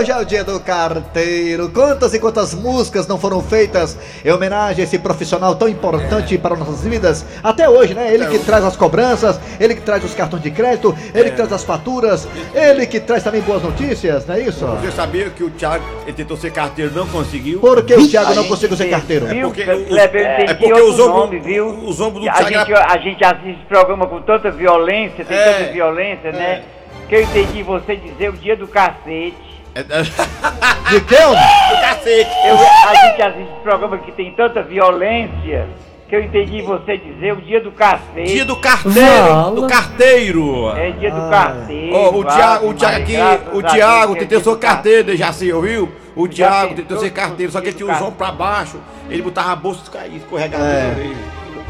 Hoje 0.00 0.10
é 0.10 0.16
o 0.16 0.24
dia 0.24 0.42
do 0.42 0.58
carteiro. 0.58 1.68
Quantas 1.68 2.14
e 2.14 2.18
quantas 2.18 2.54
músicas 2.54 3.06
não 3.06 3.18
foram 3.18 3.42
feitas 3.42 3.98
em 4.24 4.30
homenagem 4.32 4.80
a 4.80 4.84
esse 4.84 4.98
profissional 4.98 5.54
tão 5.54 5.68
importante 5.68 6.38
para 6.38 6.56
nossas 6.56 6.82
vidas? 6.82 7.26
Até 7.42 7.68
hoje, 7.68 7.92
né? 7.92 8.10
Ele 8.14 8.26
que 8.26 8.38
traz 8.38 8.64
as 8.64 8.76
cobranças, 8.78 9.38
ele 9.60 9.74
que 9.74 9.82
traz 9.82 10.02
os 10.02 10.14
cartões 10.14 10.42
de 10.42 10.50
crédito, 10.50 10.96
ele 11.14 11.28
que 11.28 11.36
traz 11.36 11.52
as 11.52 11.62
faturas, 11.64 12.26
ele 12.54 12.86
que 12.86 12.98
traz 12.98 13.22
também 13.22 13.42
boas 13.42 13.62
notícias, 13.62 14.24
não 14.26 14.36
é 14.36 14.40
isso? 14.40 14.64
Você 14.64 14.90
sabia 14.90 15.28
que 15.28 15.44
o 15.44 15.50
Thiago 15.50 15.84
ele 16.06 16.14
tentou 16.14 16.36
ser 16.38 16.50
carteiro 16.50 16.92
não 16.94 17.06
conseguiu? 17.06 17.60
Por 17.60 17.84
que 17.84 17.92
o 17.94 18.08
Thiago 18.08 18.34
não 18.34 18.44
conseguiu 18.44 18.78
ser 18.78 18.88
carteiro? 18.88 19.26
Viu, 19.26 19.48
porque 19.50 19.62
o- 19.64 19.66
eu 19.66 19.98
é 19.98 20.04
entendi 20.44 20.54
porque 20.54 20.80
os 20.80 20.98
ombros- 20.98 21.44
viu? 21.44 21.66
os 21.68 22.00
ombros 22.00 22.24
do 22.24 22.30
a 22.30 22.32
Thiago 22.42 22.54
gente, 22.70 22.72
a 22.72 22.98
gente 22.98 23.22
assiste 23.22 23.66
programa 23.68 24.06
com 24.06 24.22
tanta 24.22 24.50
violência, 24.50 25.26
tem 25.26 25.36
É, 25.36 25.52
tanta 25.58 25.72
violência, 25.72 26.32
né? 26.32 26.62
Que 27.06 27.16
eu 27.16 27.22
entendi 27.22 27.62
você 27.62 27.96
dizer 27.96 28.30
o 28.30 28.32
dia 28.32 28.56
do 28.56 28.66
cacete. 28.66 29.49
É, 29.74 29.80
é, 29.80 29.84
De 30.90 31.00
que? 31.02 31.14
homem? 31.14 31.42
do 31.70 31.80
cacete. 31.80 32.30
Eu, 32.46 32.56
a 32.56 32.94
gente 32.94 33.22
assiste 33.22 33.62
programa 33.62 33.98
que 33.98 34.12
tem 34.12 34.32
tanta 34.32 34.62
violência 34.62 35.68
que 36.08 36.16
eu 36.16 36.24
entendi 36.24 36.60
você 36.62 36.96
dizer, 36.96 37.32
o 37.34 37.40
dia 37.40 37.60
do 37.60 37.70
carteiro. 37.70 38.28
Dia 38.28 38.44
do 38.44 38.56
carteiro, 38.56 39.26
Fala. 39.28 39.54
do 39.54 39.66
carteiro. 39.68 40.70
É 40.76 40.90
dia 40.90 41.10
do 41.12 41.20
Ai. 41.20 41.30
carteiro. 41.30 41.94
Ó, 41.94 42.10
o 42.10 42.24
Tiago, 42.24 42.68
o 42.68 42.74
Tiago 42.74 42.96
aqui, 42.96 43.16
o 43.52 43.62
Tiago 43.62 44.16
é 44.16 44.18
tentou 44.18 44.54
do 44.54 44.58
carteiro, 44.60 45.16
já 45.16 45.32
se 45.32 45.52
ouviu? 45.52 45.88
O 46.16 46.26
Tiago 46.26 46.74
tentou 46.74 46.98
ser 46.98 47.10
carteiro, 47.10 47.52
só 47.52 47.60
que 47.60 47.68
ele 47.68 47.76
tinha 47.76 47.88
os 47.92 48.00
ombros 48.00 48.16
pra 48.16 48.32
baixo, 48.32 48.80
ele 49.08 49.22
botava 49.22 49.52
a 49.52 49.56
bolsa 49.56 49.82
e 50.10 50.16
escorregava 50.16 50.64
É. 50.64 51.14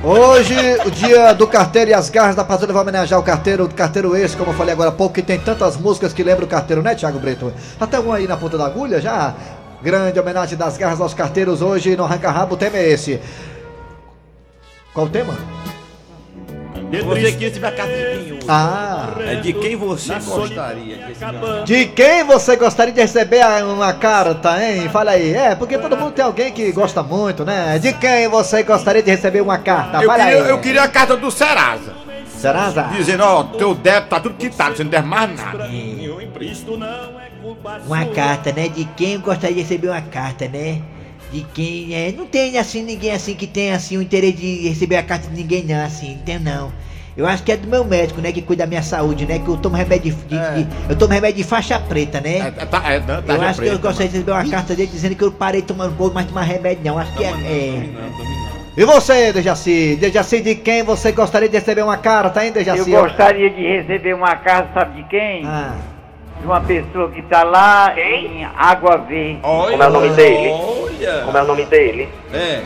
Hoje, 0.03 0.55
o 0.87 0.91
dia 0.91 1.35
do 1.35 1.47
carteiro 1.47 1.91
e 1.91 1.95
as 1.95 2.09
garras 2.09 2.35
da 2.35 2.43
patrulha 2.43 2.73
vai 2.73 2.81
homenagear 2.81 3.21
o 3.21 3.23
carteiro, 3.23 3.65
o 3.65 3.75
carteiro 3.75 4.17
esse, 4.17 4.35
como 4.35 4.51
eu 4.51 4.55
falei 4.57 4.73
agora 4.73 4.89
há 4.89 4.93
pouco, 4.93 5.15
que 5.15 5.21
tem 5.21 5.39
tantas 5.39 5.77
músicas 5.77 6.15
que 6.15 6.23
lembram 6.23 6.47
o 6.47 6.49
carteiro, 6.49 6.83
né, 6.83 6.95
Thiago 6.95 7.19
Brito? 7.19 7.53
Até 7.79 8.01
um 8.01 8.11
aí 8.11 8.27
na 8.27 8.35
ponta 8.35 8.57
da 8.57 8.65
agulha 8.65 8.99
já. 8.99 9.35
Grande 9.83 10.19
homenagem 10.19 10.57
das 10.57 10.79
garras 10.79 11.03
aos 11.03 11.13
carteiros 11.13 11.61
hoje 11.61 11.97
no 11.97 12.05
Arranca 12.05 12.31
Rabo, 12.31 12.55
o 12.55 12.57
tema 12.57 12.79
é 12.79 12.89
esse. 12.89 13.21
Qual 14.95 15.05
o 15.05 15.11
tema? 15.11 15.35
Você 16.91 17.33
quis 17.33 17.53
tiver 17.53 17.69
a 17.69 17.73
carta 17.73 17.93
de 17.93 18.03
quem 18.03 18.33
hoje? 18.33 18.39
Ah, 18.49 19.09
É 19.27 19.35
de 19.37 19.53
quem 19.53 19.77
você 19.77 20.15
gostaria 20.19 20.97
de 20.97 21.03
receber? 21.05 21.65
de 21.65 21.87
quem 21.87 22.25
você 22.25 22.57
gostaria 22.57 22.93
de 22.93 23.01
receber 23.01 23.45
uma 23.65 23.93
carta, 23.93 24.61
hein? 24.63 24.89
Fala 24.89 25.13
aí. 25.13 25.33
É, 25.35 25.55
porque 25.55 25.79
todo 25.79 25.97
mundo 25.97 26.13
tem 26.13 26.25
alguém 26.25 26.53
que 26.53 26.73
gosta 26.73 27.03
muito, 27.03 27.45
né? 27.45 27.79
De 27.79 27.93
quem 27.93 28.27
você 28.29 28.63
gostaria 28.65 29.03
de 29.03 29.11
receber 29.11 29.41
uma 29.41 29.59
carta? 29.59 30.03
Eu 30.03 30.07
Fala 30.09 30.25
queria, 30.25 30.43
aí. 30.45 30.51
eu 30.51 30.59
queria 30.59 30.83
a 30.83 30.89
carta 30.89 31.17
do 31.17 31.31
Serasa, 31.31 31.93
Serasa? 32.27 32.83
dizendo, 32.97 33.23
ó, 33.23 33.45
teu 33.45 33.75
débito 33.75 34.09
tá 34.09 34.19
tudo 34.21 34.35
quitado, 34.35 34.77
você 34.77 34.83
não 34.83 34.91
deve 34.91 35.07
mais 35.07 35.37
nada. 35.37 35.69
Uma 37.87 38.05
carta, 38.07 38.53
né? 38.53 38.69
De 38.69 38.85
quem 38.97 39.15
eu 39.15 39.21
gostaria 39.21 39.55
de 39.55 39.63
receber 39.63 39.89
uma 39.89 40.01
carta, 40.03 40.49
né? 40.49 40.81
De 41.33 41.47
quem. 41.55 41.95
É, 41.95 42.13
não 42.13 42.27
tem 42.27 42.59
assim 42.59 42.83
ninguém 42.83 43.13
assim 43.13 43.35
que 43.35 43.47
tem 43.47 43.73
assim 43.73 43.97
o 43.97 44.03
interesse 44.03 44.37
de 44.37 44.69
receber 44.69 44.97
a 44.97 45.03
carta 45.03 45.29
de 45.29 45.35
ninguém 45.37 45.65
não, 45.65 45.85
assim, 45.85 46.17
não 46.17 46.23
tem 46.23 46.39
não. 46.39 46.73
Eu 47.17 47.27
acho 47.27 47.43
que 47.43 47.53
é 47.53 47.57
do 47.57 47.69
meu 47.69 47.85
médico, 47.85 48.21
né? 48.21 48.33
Que 48.33 48.41
cuida 48.41 48.65
da 48.65 48.67
minha 48.69 48.83
saúde, 48.83 49.27
né? 49.27 49.39
Que 49.39 49.49
eu 49.49 49.57
tomo 49.57 49.77
remédio 49.77 50.15
de. 50.27 50.39
de- 50.39 50.67
eu 50.89 50.97
tomo 50.97 51.13
remédio 51.13 51.39
de 51.39 51.45
faixa 51.45 51.79
preta, 51.79 52.21
né? 52.21 52.39
É, 52.39 52.63
é, 52.63 52.67
tá, 52.67 52.83
é, 52.91 53.01
tá, 53.01 53.21
tá 53.23 53.35
eu 53.35 53.43
acho 53.43 53.61
que 53.61 53.69
eu 53.69 53.79
gostaria 53.79 54.09
de 54.09 54.15
receber 54.19 54.33
uma 54.33 54.49
carta 54.49 54.75
dele 54.75 54.91
dizendo 54.91 55.15
que 55.15 55.25
eu 55.25 55.33
parei 55.33 55.61
tomando 55.63 55.93
bolo, 55.95 56.13
mas 56.15 56.27
tomar 56.27 56.43
remédio 56.43 56.83
não. 56.85 56.99
Acho 56.99 57.13
que 57.15 57.25
é. 57.25 57.29
é... 57.29 57.89
E 58.77 58.85
você, 58.85 59.33
Dejaci? 59.33 59.97
Dejaci, 60.01 60.41
de 60.41 60.55
quem 60.55 60.83
você 60.83 61.13
gostaria 61.13 61.49
de 61.49 61.57
receber 61.59 61.83
uma 61.83 61.97
carta, 61.99 62.41
hein, 62.43 62.49
Eu 62.49 62.55
Dejaci? 62.55 62.91
gostaria 62.91 63.51
de 63.51 63.61
receber 63.63 64.15
uma 64.15 64.37
carta, 64.37 64.71
sabe 64.73 65.03
de 65.03 65.09
quem? 65.09 65.45
Ah, 65.45 65.75
De 66.41 66.47
uma 66.47 66.61
pessoa 66.63 67.11
que 67.11 67.21
tá 67.23 67.43
lá 67.43 67.93
em 67.99 68.47
Água 68.57 68.97
Verde. 68.99 69.41
Olha, 69.43 69.71
Como 69.73 69.83
é 69.83 69.87
o 69.87 69.91
nome 69.91 70.09
dele? 70.11 70.49
Olha. 70.51 71.23
Como 71.25 71.37
é 71.39 71.43
o 71.43 71.47
nome 71.47 71.65
dele? 71.67 72.09
É. 72.33 72.61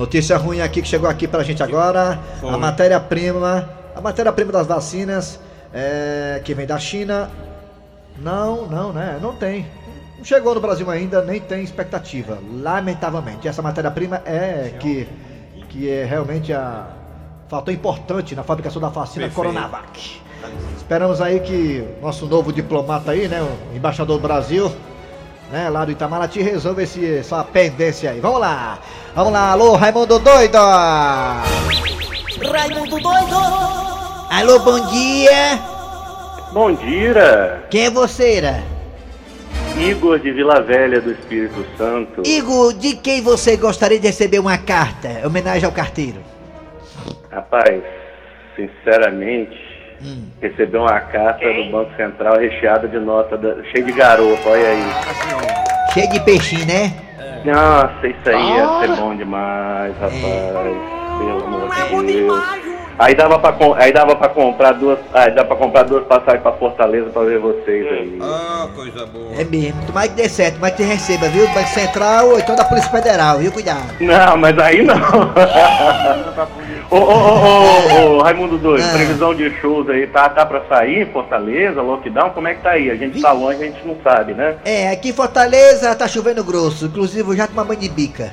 Notícia 0.03 0.37
ruim 0.37 0.61
aqui 0.61 0.83
que 0.83 0.89
chegou 0.89 1.09
aqui 1.09 1.29
pra 1.29 1.45
gente 1.45 1.63
agora. 1.63 2.19
A 2.43 2.59
matéria-prima, 2.59 3.71
a 3.95 4.01
matéria-prima 4.01 4.51
das 4.51 4.67
vacinas 4.67 5.39
é, 5.73 6.43
que 6.45 6.53
vem 6.55 6.67
da 6.67 6.77
China. 6.77 7.31
Não, 8.19 8.67
não, 8.67 8.93
né? 8.93 9.21
Não 9.23 9.33
tem. 9.37 9.65
Não 10.19 10.25
chegou 10.25 10.57
no 10.57 10.61
Brasil 10.61 10.91
ainda, 10.91 11.23
nem 11.23 11.39
tem 11.41 11.63
expectativa. 11.63 12.37
Lamentavelmente. 12.53 13.47
Essa 13.47 13.63
matéria-prima 13.63 14.21
é 14.27 14.75
que, 14.81 15.07
que 15.69 15.89
é 15.89 16.05
realmente 16.05 16.53
a 16.53 16.85
fator 17.47 17.73
importante 17.73 18.35
na 18.35 18.43
fabricação 18.43 18.83
da 18.83 18.89
vacina 18.89 19.27
Perfeito. 19.27 19.37
Coronavac. 19.37 20.21
Esperamos 20.77 21.21
aí 21.21 21.39
que 21.39 21.87
nosso 22.03 22.27
novo 22.27 22.53
diplomata 22.53 23.13
aí, 23.13 23.29
né? 23.29 23.41
O 23.41 23.77
embaixador 23.77 24.19
do 24.19 24.23
Brasil, 24.23 24.69
né, 25.53 25.69
lá 25.69 25.85
do 25.85 25.93
Itamaraty, 25.93 26.41
resolva 26.41 26.83
esse, 26.83 27.19
essa 27.19 27.45
pendência 27.45 28.11
aí. 28.11 28.21
Vamos 28.21 28.41
lá! 28.41 28.79
Vamos 29.15 29.33
lá, 29.35 29.51
alô, 29.51 29.77
Raimundo 29.77 30.19
Doido! 30.19 30.57
Raimundo 32.51 32.99
doido 32.99 33.37
Alô, 34.31 34.59
bom 34.61 34.81
dia! 34.89 35.61
Bom 36.53 36.75
dia, 36.75 37.65
Quem 37.71 37.87
é 37.87 37.91
você, 37.91 38.37
Ira? 38.37 38.63
Igor 39.79 40.19
de 40.19 40.33
Vila 40.33 40.61
Velha 40.61 41.01
do 41.01 41.13
Espírito 41.13 41.65
Santo. 41.77 42.23
Igor, 42.27 42.75
de 42.75 42.97
quem 42.97 43.23
você 43.23 43.57
gostaria 43.57 43.99
de 43.99 44.07
receber 44.07 44.39
uma 44.39 44.59
carta? 44.59 45.09
em 45.09 45.27
Homenagem 45.27 45.65
ao 45.65 45.73
carteiro. 45.73 46.21
Rapaz, 47.31 47.83
sinceramente, 48.55 49.72
Hum. 50.05 50.25
receber 50.41 50.79
uma 50.79 50.99
carta 51.01 51.45
do 51.53 51.71
Banco 51.71 51.91
Central 51.97 52.39
recheada 52.39 52.89
de 52.89 52.99
nota, 52.99 53.37
da, 53.37 53.63
cheia 53.71 53.85
de 53.85 53.93
garopa, 53.93 54.49
olha 54.49 54.69
aí. 54.69 54.85
Cheio 55.95 56.09
de 56.11 56.21
peixinho, 56.21 56.67
né? 56.67 56.93
Nossa, 57.45 58.07
isso 58.07 58.29
aí 58.29 58.53
ia 58.57 58.69
ser 58.81 58.97
bom 59.01 59.15
demais, 59.17 59.95
rapaz. 60.01 60.23
Pelo 61.19 61.45
amor 61.45 62.05
de 62.07 62.13
Deus. 62.13 62.43
Aí 62.99 63.15
dava 63.15 63.39
pra, 63.39 63.53
com- 63.53 63.75
aí 63.75 63.91
dava 63.93 64.15
pra 64.15 64.29
comprar 64.29 64.73
duas. 64.73 64.99
Aí 65.15 65.31
dava 65.35 65.49
pra 65.49 65.57
comprar 65.57 65.83
duas 65.85 66.05
passagens 66.07 66.43
pra 66.43 66.53
Fortaleza 66.53 67.09
pra 67.11 67.23
ver 67.23 67.39
vocês 67.39 67.87
aí. 67.91 68.19
Ah, 68.23 68.69
coisa 68.77 69.07
boa. 69.07 69.33
É 69.37 69.45
mesmo. 69.45 69.83
Tomara 69.87 70.09
que 70.09 70.15
dê 70.15 70.29
certo, 70.29 70.59
mas 70.61 70.75
que 70.75 70.83
receba, 70.83 71.27
viu? 71.29 71.47
Do 71.49 71.55
Banco 71.55 71.69
Central 71.71 72.29
ou 72.29 72.39
então 72.39 72.55
da 72.55 72.65
Polícia 72.65 72.91
Federal, 72.91 73.39
viu? 73.39 73.51
Cuidado. 73.51 73.83
Não, 73.99 74.37
mas 74.37 74.57
aí 74.59 74.83
não. 74.83 74.95
ô, 76.97 76.99
ô, 76.99 77.01
ô, 77.01 78.15
ô, 78.15 78.19
ô, 78.19 78.23
Raimundo 78.23 78.59
Doido, 78.59 78.85
Ah. 78.89 78.93
previsão 78.93 79.35
de 79.35 79.51
shows 79.61 79.89
aí, 79.89 80.07
tá, 80.07 80.29
tá 80.29 80.45
pra 80.47 80.63
sair 80.69 81.11
Fortaleza, 81.13 81.81
lockdown, 81.83 82.31
como 82.31 82.49
é 82.49 82.55
que 82.55 82.63
tá 82.63 82.71
aí? 82.71 82.91
A 82.91 82.95
gente 82.97 83.21
tá 83.21 83.33
longe, 83.33 83.63
a 83.63 83.67
gente 83.67 83.87
não 83.87 83.97
sabe, 84.03 84.35
né? 84.35 84.57
É, 84.65 84.91
aqui 84.91 85.11
em 85.11 85.13
Fortaleza 85.13 85.95
tá 85.95 86.07
chovendo 86.07 86.45
grosso. 86.45 86.87
Inclusive 86.87 87.29
eu 87.31 87.37
já 87.37 87.47
tomei 87.47 87.65
banho 87.65 87.81
de 87.81 87.89
bica. 87.89 88.33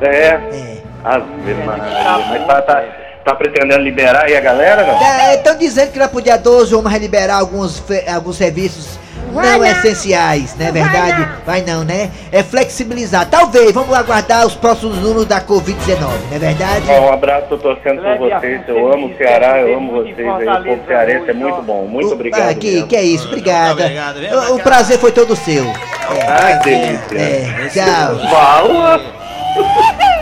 É, 0.00 0.26
É. 0.28 0.82
Ave 1.04 1.54
Maria, 1.66 2.26
mas 2.28 2.46
tá, 2.46 2.62
tá, 2.62 2.84
tá 3.24 3.34
pretendendo 3.34 3.82
liberar 3.82 4.24
aí 4.26 4.36
a 4.36 4.40
galera, 4.40 4.84
não? 4.86 5.34
Estão 5.34 5.56
dizendo 5.58 5.90
que 5.90 5.98
lá 5.98 6.06
pro 6.08 6.22
dia 6.22 6.36
12 6.36 6.72
vamos 6.72 6.92
liberar 6.92 7.38
alguns, 7.40 7.82
alguns 8.12 8.36
serviços 8.36 8.98
não 9.32 9.64
essenciais, 9.64 10.54
não 10.58 10.66
é 10.66 10.72
verdade? 10.72 11.28
Vai 11.46 11.62
não, 11.62 11.82
né? 11.84 12.10
É 12.30 12.42
flexibilizar. 12.42 13.26
Talvez, 13.28 13.72
vamos 13.72 13.94
aguardar 13.94 14.46
os 14.46 14.54
próximos 14.54 14.96
números 14.98 15.26
da 15.26 15.40
Covid-19, 15.40 15.98
não 15.98 16.36
é 16.36 16.38
verdade? 16.38 16.84
Ó, 16.88 17.10
um 17.10 17.12
abraço, 17.12 17.46
tô 17.48 17.58
torcendo 17.58 18.02
por 18.02 18.18
vocês, 18.30 18.60
eu 18.68 18.92
amo 18.92 19.06
o 19.08 19.16
Ceará, 19.16 19.60
eu 19.60 19.76
amo 19.76 19.92
vocês 19.92 20.18
aí, 20.18 20.48
o 20.48 20.64
povo 20.64 20.80
cearense 20.86 21.30
é 21.30 21.32
muito 21.34 21.62
bom, 21.62 21.86
muito 21.86 22.10
O- 22.10 22.12
obrigado 22.14 22.50
Ah, 22.50 22.54
que, 22.54 22.70
mesmo. 22.72 22.86
que 22.88 22.96
é 22.96 23.02
isso, 23.02 23.26
obrigada. 23.28 23.72
Obrigado, 23.82 24.16
O- 24.50 24.54
o 24.56 24.60
prazer 24.60 24.98
foi 24.98 25.12
todo 25.12 25.34
seu. 25.36 25.64
Ai, 26.28 26.58
que 26.60 26.70
delícia. 26.70 27.18
É, 27.18 27.68
tchau. 27.68 28.28
Fala! 28.28 29.21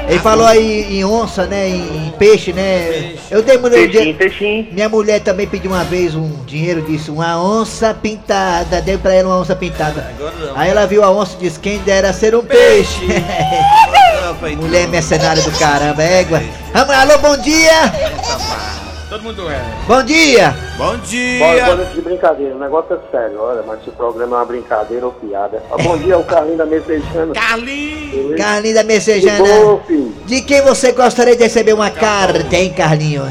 Ele 0.09 0.19
falou 0.19 0.45
aí 0.45 0.99
em 0.99 1.05
onça, 1.05 1.47
né? 1.47 1.69
Em, 1.69 2.09
em 2.09 2.11
peixe, 2.19 2.53
né? 2.53 3.15
Eu 3.31 3.43
dei 3.43 3.57
mulher. 3.59 3.89
Peixinho, 3.89 4.15
peixinho. 4.17 4.69
Minha 4.73 4.89
mulher 4.89 5.21
também 5.21 5.47
pediu 5.47 5.71
uma 5.71 5.85
vez 5.85 6.17
um 6.17 6.29
dinheiro, 6.45 6.83
disse 6.83 7.13
uma 7.13 7.41
onça 7.41 7.95
pintada. 7.95 8.83
Dei 8.83 8.99
pra 8.99 9.15
ela 9.15 9.29
uma 9.29 9.39
onça 9.39 9.55
pintada. 9.55 10.13
Aí 10.57 10.69
ela 10.69 10.85
viu 10.85 11.05
a 11.05 11.11
onça 11.13 11.37
e 11.39 11.45
disse: 11.45 11.61
quem 11.61 11.79
dera 11.79 12.13
ser 12.13 12.35
um 12.35 12.43
peixe. 12.43 13.07
mulher 14.59 14.89
mercenária 14.89 15.43
do 15.43 15.53
caramba, 15.53 16.03
égua. 16.03 16.43
Vamos 16.73 16.95
alô, 16.95 17.19
bom 17.19 17.37
dia! 17.37 18.90
Todo 19.11 19.25
mundo 19.25 19.51
é. 19.51 19.61
Bom 19.89 20.05
dia! 20.05 20.55
Bom 20.79 20.85
Bora, 20.87 20.99
dia! 20.99 21.65
bora 21.67 21.85
de 21.85 22.01
brincadeira, 22.01 22.55
o 22.55 22.59
negócio 22.61 22.95
é 22.95 23.11
sério, 23.11 23.41
olha, 23.41 23.61
mas 23.67 23.81
esse 23.81 23.91
programa 23.91 24.37
é 24.37 24.39
uma 24.39 24.45
brincadeira 24.45 25.05
ou 25.05 25.11
piada. 25.11 25.61
Ó, 25.69 25.79
bom 25.79 25.99
dia, 25.99 26.17
o 26.17 26.23
Carlinho 26.23 26.57
da 26.57 26.65
Messejana. 26.65 27.35
Carlinhos! 27.35 28.37
Carlinho 28.37 28.75
da 28.77 28.85
Messejana. 28.85 29.39
bom, 29.45 29.81
filho. 29.85 30.15
De 30.27 30.43
quem 30.43 30.63
você 30.63 30.93
gostaria 30.93 31.35
de 31.35 31.43
receber 31.43 31.73
uma 31.73 31.91
carta, 31.91 32.55
hein, 32.55 32.73
Carlinho? 32.73 33.25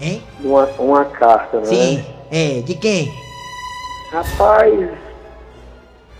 Hein? 0.00 0.22
Uma, 0.42 0.66
uma 0.78 1.04
carta, 1.04 1.58
né? 1.58 1.66
Sim. 1.66 2.04
É, 2.30 2.62
de 2.62 2.74
quem? 2.74 3.12
Rapaz, 4.10 4.88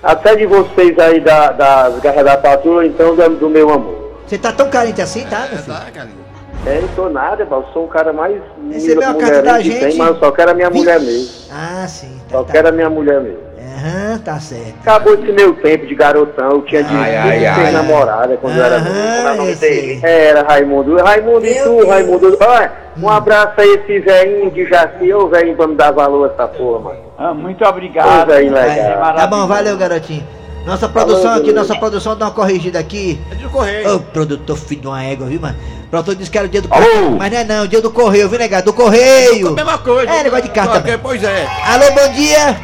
Até 0.02 0.36
de 0.36 0.44
vocês 0.44 0.98
aí 0.98 1.20
da, 1.20 1.52
das 1.52 1.98
garras 2.00 2.24
da 2.26 2.36
patrulha, 2.36 2.86
então 2.86 3.16
do, 3.16 3.30
do 3.30 3.48
meu 3.48 3.72
amor. 3.72 4.12
Você 4.26 4.36
tá 4.36 4.52
tão 4.52 4.68
carente 4.68 5.00
assim, 5.00 5.24
tá, 5.24 5.48
meu 5.50 5.58
filho? 5.58 5.74
Tá, 5.74 5.90
carinho. 5.90 6.27
É, 6.66 6.80
não 6.80 6.88
sou 6.94 7.08
nada, 7.10 7.46
eu 7.48 7.64
sou 7.72 7.84
o 7.84 7.88
cara 7.88 8.12
mais 8.12 8.40
Recebeu 8.70 9.08
a 9.08 9.14
carta 9.14 9.42
da 9.42 9.60
gente? 9.60 9.78
tem, 9.80 9.96
mas 9.96 10.08
eu 10.08 10.16
só 10.18 10.30
quero 10.30 10.50
a 10.50 10.54
minha 10.54 10.68
Vixe. 10.68 10.84
mulher 10.84 11.00
mesmo. 11.00 11.28
Ah, 11.52 11.86
sim. 11.88 12.20
Tá, 12.28 12.38
Só 12.38 12.44
tá. 12.44 12.52
quero 12.52 12.68
a 12.68 12.72
minha 12.72 12.90
mulher 12.90 13.20
mesmo. 13.20 13.48
Aham, 13.78 14.18
tá 14.18 14.40
certo. 14.40 14.74
Acabou 14.80 15.14
esse 15.14 15.30
meu 15.32 15.54
tempo 15.54 15.86
de 15.86 15.94
garotão, 15.94 16.50
eu 16.50 16.62
tinha 16.62 16.82
de 16.82 16.94
ai. 16.94 17.70
namorada 17.70 18.36
quando 18.36 18.56
eu 18.56 18.64
era 18.64 18.76
é 18.76 19.32
o 19.32 19.36
nome 19.36 19.50
eu 19.52 19.56
sei. 19.56 19.70
dele? 19.80 20.00
Era 20.02 20.42
Raimundo. 20.42 20.96
Raimundo 20.96 21.46
e 21.46 21.54
Meu 21.54 21.64
tu, 21.64 21.76
Deus. 21.76 21.88
Raimundo. 21.88 22.38
Olha, 22.40 22.72
um 23.00 23.08
abraço 23.08 23.52
aí 23.60 23.74
esse 23.74 24.00
velhinho 24.00 24.50
de 24.50 24.64
Jaci, 24.68 25.12
ô 25.14 25.28
velhinho 25.28 25.56
pra 25.56 25.68
me 25.68 25.76
dar 25.76 25.92
valor 25.92 26.28
a 26.28 26.32
essa 26.32 26.48
porra, 26.48 26.80
mano. 26.80 26.98
Ah, 27.16 27.32
muito 27.32 27.64
Ô 27.64 27.68
obrigado. 27.68 28.26
velhinho 28.26 28.52
Vai. 28.52 28.68
legal. 28.68 29.14
Tá 29.14 29.26
bom, 29.28 29.46
valeu, 29.46 29.76
garotinho. 29.76 30.26
Nossa 30.66 30.88
produção 30.88 31.32
aqui, 31.34 31.52
nossa 31.52 31.74
produção 31.76 32.16
dá 32.16 32.26
uma 32.26 32.30
corrigida 32.32 32.78
aqui. 32.78 33.18
É 33.30 33.36
de 33.36 33.48
correio. 33.48 33.94
Ô, 33.94 34.00
produtor 34.00 34.56
filho 34.58 34.80
de 34.82 34.86
uma 34.88 35.02
égua, 35.02 35.26
viu, 35.26 35.40
mano? 35.40 35.56
O 35.88 35.90
produtor 35.90 36.16
disse 36.16 36.30
que 36.30 36.36
era 36.36 36.46
o 36.46 36.50
dia 36.50 36.60
do 36.60 36.68
Alô? 36.70 36.84
correio. 36.84 37.10
Mas 37.12 37.32
não 37.32 37.38
é 37.38 37.44
não, 37.44 37.66
dia 37.66 37.80
do 37.80 37.90
correio, 37.90 38.28
viu, 38.28 38.38
negado? 38.38 38.66
Do 38.66 38.74
correio. 38.74 39.54
Mesma 39.54 39.78
coisa. 39.78 40.12
É, 40.12 40.22
negócio 40.22 40.44
de 40.44 40.50
carta 40.50 40.80
também. 40.82 40.98
Pois 40.98 41.24
é. 41.24 41.46
Alô, 41.64 41.90
bom 41.92 42.12
dia. 42.12 42.56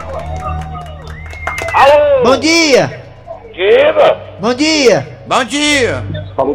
Alô? 1.73 2.23
Bom 2.23 2.37
dia. 2.37 3.03
Diga! 3.55 4.21
Bom 4.39 4.53
dia. 4.53 5.21
Bom 5.27 5.43
dia. 5.43 6.05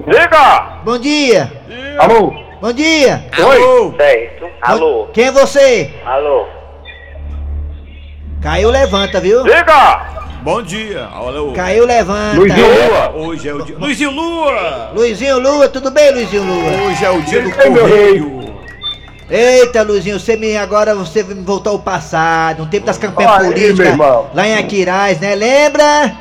Diga! 0.05 0.79
Bom 0.83 0.99
dia. 0.99 1.51
Alô? 1.97 2.33
Bom 2.61 2.71
dia. 2.71 3.25
Alô. 3.35 3.95
Certo. 3.97 4.45
Alô? 4.61 5.07
Quem 5.11 5.25
é 5.25 5.31
você? 5.31 5.91
Alô? 6.05 6.45
Caiu, 8.43 8.69
levanta, 8.69 9.19
viu? 9.19 9.41
Diga! 9.43 10.18
Bom 10.41 10.61
dia. 10.61 11.05
Alô. 11.13 11.51
Caiu, 11.53 11.85
levanta. 11.85 12.37
Luizinho 12.37 12.67
Lua? 12.67 13.11
Hoje 13.15 13.49
é 13.49 13.53
o 13.53 13.61
dia. 13.63 13.75
Luizinho 13.77 14.11
Lua. 14.11 14.91
Luizinho 14.95 15.39
Lua, 15.39 15.67
tudo 15.67 15.91
bem, 15.91 16.11
Luizinho 16.13 16.43
Lua? 16.43 16.87
Hoje 16.87 17.05
é 17.05 17.09
o 17.09 17.21
dia 17.21 17.41
do 17.41 17.51
correio. 17.51 18.39
Eita, 19.29 19.83
Luizinho, 19.83 20.19
você 20.19 20.35
me 20.37 20.57
agora 20.57 20.95
você 20.95 21.23
me 21.23 21.35
voltou 21.43 21.73
ao 21.73 21.79
passado, 21.79 22.63
no 22.63 22.69
tempo 22.69 22.85
das 22.87 22.97
campanhas 22.97 23.31
Olha 23.33 23.45
políticas, 23.51 23.97
lá 24.33 24.47
em 24.47 24.57
Aquiraz, 24.57 25.19
né? 25.19 25.35
Lembra? 25.35 26.13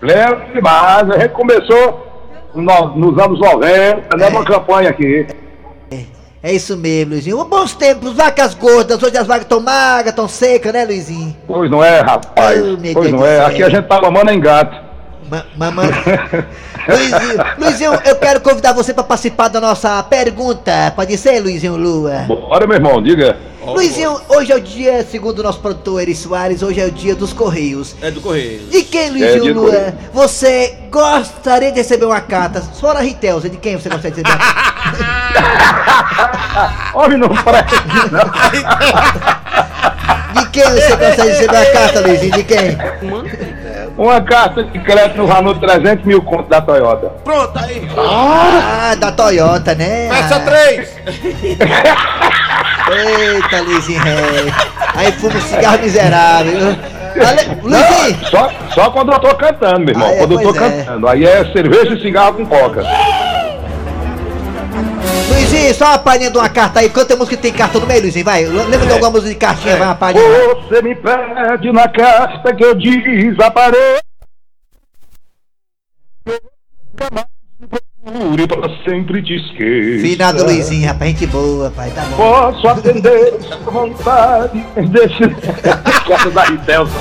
Lembro 0.00 0.52
demais, 0.54 1.10
a 1.10 1.18
gente 1.18 1.32
começou 1.32 2.06
no- 2.54 2.96
nos 2.96 3.22
anos 3.22 3.38
90, 3.40 4.16
né? 4.16 4.26
É. 4.26 4.28
Uma 4.28 4.44
campanha 4.44 4.90
aqui. 4.90 5.26
É 6.44 6.52
isso 6.52 6.76
mesmo, 6.76 7.12
Luizinho. 7.12 7.42
Bons 7.46 7.74
tempos, 7.74 8.12
vacas 8.12 8.52
gordas, 8.52 9.02
hoje 9.02 9.16
as 9.16 9.26
vacas 9.26 9.44
estão 9.44 9.60
magras, 9.60 10.08
estão 10.08 10.28
secas, 10.28 10.74
né, 10.74 10.84
Luizinho? 10.84 11.34
Pois 11.46 11.70
não 11.70 11.82
é, 11.82 12.00
rapaz. 12.00 12.60
Oh, 12.60 12.76
pois 12.92 13.08
Deus 13.08 13.12
não 13.12 13.24
é. 13.24 13.36
céu. 13.38 13.46
Aqui 13.46 13.62
a 13.62 13.70
gente 13.70 13.86
tá 13.86 13.98
mamando 13.98 14.30
em 14.30 14.38
gato. 14.38 14.76
Ma 15.30 15.46
mamãe. 15.56 15.88
Luizinho, 16.86 17.44
Luizinho, 17.56 17.92
eu 18.04 18.16
quero 18.16 18.42
convidar 18.42 18.74
você 18.74 18.92
para 18.92 19.04
participar 19.04 19.48
da 19.48 19.58
nossa 19.58 20.02
pergunta. 20.02 20.92
Pode 20.94 21.16
ser, 21.16 21.40
Luizinho 21.40 21.76
Lua? 21.76 22.26
Bora, 22.28 22.66
meu 22.66 22.76
irmão, 22.76 23.02
diga. 23.02 23.38
Luizinho, 23.66 24.20
hoje 24.28 24.52
é 24.52 24.56
o 24.56 24.60
dia, 24.60 25.04
segundo 25.10 25.38
o 25.38 25.42
nosso 25.42 25.58
produtor 25.60 26.02
Eri 26.02 26.14
Soares, 26.14 26.62
hoje 26.62 26.80
é 26.80 26.84
o 26.86 26.90
dia 26.90 27.14
dos 27.14 27.32
Correios. 27.32 27.94
É 28.02 28.10
do 28.10 28.20
correio. 28.20 28.66
De 28.66 28.82
quem, 28.82 29.06
É, 29.08 29.10
Luizinho 29.10 29.54
Lua, 29.54 29.70
Correio. 29.70 29.94
você 30.12 30.74
gostaria 30.90 31.70
de 31.72 31.78
receber 31.78 32.04
uma 32.04 32.20
carta? 32.20 32.60
Fora 32.60 33.00
Ritelza, 33.00 33.48
de 33.48 33.56
quem 33.56 33.76
você 33.76 33.88
gostaria 33.88 34.10
de 34.16 34.22
receber 34.22 34.36
uma 34.36 34.54
carta? 34.54 35.04
Homem, 36.98 37.18
não 37.18 37.28
presta, 37.28 37.76
não. 38.12 38.24
De 40.42 40.48
quem 40.50 40.62
você 40.64 40.88
gostaria 40.96 41.14
de 41.16 41.22
receber 41.30 41.56
uma 41.56 41.66
carta, 41.66 42.00
Luizinho? 42.00 42.32
De 42.32 42.44
quem? 42.44 42.76
Uma 43.96 44.20
carta 44.20 44.64
de 44.64 44.78
crédito 44.80 45.16
no 45.18 45.26
valor 45.26 45.54
de 45.54 45.60
300 45.60 46.04
mil 46.04 46.20
conto 46.22 46.48
da 46.48 46.60
Toyota. 46.60 47.12
Pronto, 47.24 47.56
aí. 47.58 47.88
Ah, 47.96 48.94
da 48.98 49.12
Toyota, 49.12 49.74
né? 49.74 50.08
Peça 50.08 50.36
Ah, 50.36 50.40
três. 50.40 50.88
Eita, 52.90 53.62
Luizinho 53.62 54.02
Ré. 54.02 54.14
Aí 54.94 55.12
fuma 55.12 55.36
um 55.36 55.40
cigarro 55.40 55.82
miserável. 55.82 56.76
Ale... 57.14 57.60
Luizinho! 57.62 58.26
Só, 58.26 58.50
só 58.74 58.90
quando 58.90 59.12
eu 59.12 59.18
tô 59.18 59.34
cantando, 59.36 59.80
meu 59.80 59.90
irmão. 59.90 60.08
Ah, 60.08 60.12
é, 60.12 60.18
quando 60.18 60.32
eu 60.32 60.40
tô 60.40 60.50
é. 60.50 60.58
cantando. 60.58 61.08
Aí 61.08 61.24
é 61.24 61.52
cerveja 61.52 61.94
e 61.94 62.02
cigarro 62.02 62.34
com 62.34 62.46
coca. 62.46 62.82
Luizinho, 65.28 65.74
só 65.74 65.86
uma 65.86 65.98
palhinha 65.98 66.30
de 66.30 66.38
uma 66.38 66.48
carta 66.48 66.80
aí. 66.80 66.90
Quanta 66.90 67.16
música 67.16 67.36
tem 67.36 67.52
carta 67.52 67.78
no 67.78 67.86
meio, 67.86 68.02
Luizinho? 68.02 68.24
Vai, 68.24 68.44
lembra 68.44 68.86
de 68.86 68.92
alguma 68.92 69.10
música 69.10 69.32
de 69.32 69.36
cartinha? 69.36 69.76
Vai 69.76 69.88
uma 69.88 69.94
palhinha. 69.94 70.24
Você 70.54 70.82
me 70.82 70.94
pede 70.94 71.72
na 71.72 71.88
carta 71.88 72.54
que 72.54 72.64
eu 72.64 72.74
desapareço. 72.74 74.04
Procure 78.34 78.46
pra 78.48 78.68
sempre 78.84 79.22
te 79.22 79.36
esquecer. 79.36 80.00
Finado 80.00 80.44
Luizinho, 80.44 80.88
rapaz, 80.88 81.10
gente 81.12 81.26
boa, 81.28 81.70
pai, 81.70 81.90
tá 81.90 82.02
bom. 82.02 82.16
Posso 82.16 82.66
atender 82.66 83.34
sua 83.40 83.56
vontade. 83.58 84.64
Deixa. 84.90 85.28
Costa 86.04 86.30
da 86.30 86.42
Ritelsa. 86.42 86.92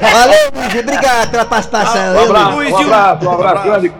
Valeu, 0.00 0.50
Luizinho, 0.54 0.82
obrigado 0.82 1.30
pela 1.30 1.44
participação. 1.46 2.14
Um 2.14 2.24
abraço, 2.24 2.50
um 2.50 2.56
Luizinho. 2.56 2.94
abraço, 2.94 3.26
um 3.26 3.32
abraço 3.32 3.68
grande. 3.68 3.92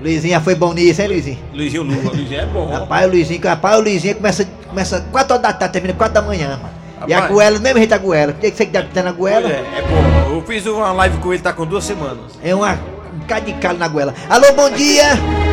Luizinho 0.00 0.34
já 0.34 0.40
foi 0.40 0.54
bom 0.54 0.72
nisso, 0.72 1.02
hein, 1.02 1.08
Luizinho? 1.08 1.38
Luizinho 1.52 1.82
Lua. 1.82 2.12
Luizinho 2.14 2.40
é 2.40 2.46
bom. 2.46 2.70
Rapaz, 2.70 3.06
o 3.06 3.10
Luizinho, 3.10 3.40
rapaz, 3.44 3.76
o 3.78 3.82
Luizinho 3.82 4.14
começa, 4.14 4.48
começa 4.68 5.06
4 5.12 5.32
horas 5.34 5.42
da 5.42 5.52
tarde, 5.52 5.72
termina 5.74 5.92
4 5.94 6.14
da 6.14 6.22
manhã, 6.22 6.50
mano. 6.50 6.78
E 7.06 7.12
a 7.12 7.16
Rapaz. 7.16 7.34
goela, 7.34 7.58
mesmo 7.58 7.78
jeito 7.78 7.92
a 7.94 7.98
goela. 7.98 8.32
Por 8.32 8.40
que 8.40 8.50
você 8.50 8.64
que 8.66 8.72
tá 8.72 9.02
na 9.02 9.12
Pois 9.12 9.16
goela? 9.16 9.48
É, 9.48 9.78
é 9.78 9.82
bom. 9.82 10.36
Eu 10.36 10.42
fiz 10.42 10.64
uma 10.66 10.90
live 10.92 11.18
com 11.18 11.32
ele, 11.34 11.42
tá 11.42 11.52
com 11.52 11.66
duas 11.66 11.84
semanas. 11.84 12.38
É 12.42 12.54
uma, 12.54 12.72
um 13.14 13.18
bocado 13.18 13.44
de 13.46 13.52
calo 13.54 13.78
na 13.78 13.88
goela. 13.88 14.14
Alô, 14.30 14.52
bom 14.54 14.70
dia! 14.70 15.47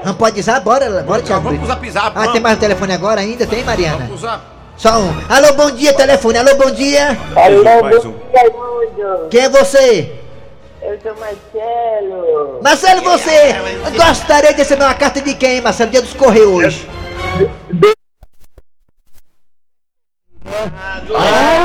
Alô? 0.00 0.04
Não 0.04 0.14
pode 0.14 0.40
usar? 0.40 0.60
Bora, 0.60 1.02
bora, 1.02 1.22
Thiago. 1.22 1.42
vamos 1.50 1.66
zap 1.66 1.90
zap. 1.90 2.12
Ah, 2.18 2.28
tem 2.32 2.40
mais 2.40 2.56
um 2.56 2.60
telefone 2.60 2.92
agora 2.92 3.20
ainda? 3.20 3.46
Tem, 3.46 3.62
Mariana? 3.64 4.04
Vamos 4.06 4.20
zap. 4.20 4.42
Só 4.76 4.98
um. 4.98 5.12
Alô, 5.28 5.52
bom 5.54 5.70
dia, 5.70 5.92
telefone. 5.92 6.38
Alô, 6.38 6.54
bom 6.56 6.70
dia. 6.70 7.16
Mais 7.34 8.04
um. 8.04 8.14
Raimundo, 8.34 9.28
Quem 9.30 9.40
é 9.42 9.48
você? 9.48 10.12
eu 10.82 10.98
sou 11.02 11.14
Marcelo. 11.16 12.60
Marcelo, 12.62 13.02
você 13.02 13.54
gostaria 13.96 14.52
de 14.52 14.58
receber 14.58 14.84
uma 14.84 14.94
carta 14.94 15.20
de 15.20 15.34
quem, 15.34 15.60
Marcelo? 15.60 15.90
Dia 15.90 16.00
dos 16.00 16.14
Correios 16.14 16.50
hoje. 16.64 16.88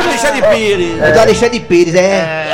Alexandre 0.05 0.41
Pires. 0.49 1.01
É 1.01 1.11
do 1.11 1.19
Alexandre 1.19 1.59
Pires, 1.61 1.95
é. 1.95 2.45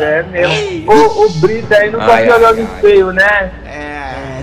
É 0.00 0.22
mesmo. 0.24 0.90
O, 0.92 1.26
o 1.26 1.30
Brito 1.40 1.72
aí 1.74 1.90
não 1.90 2.00
pode 2.00 2.26
jogar 2.26 2.52
no 2.54 2.66
feio, 2.80 3.12
né? 3.12 3.50
É, 3.66 3.95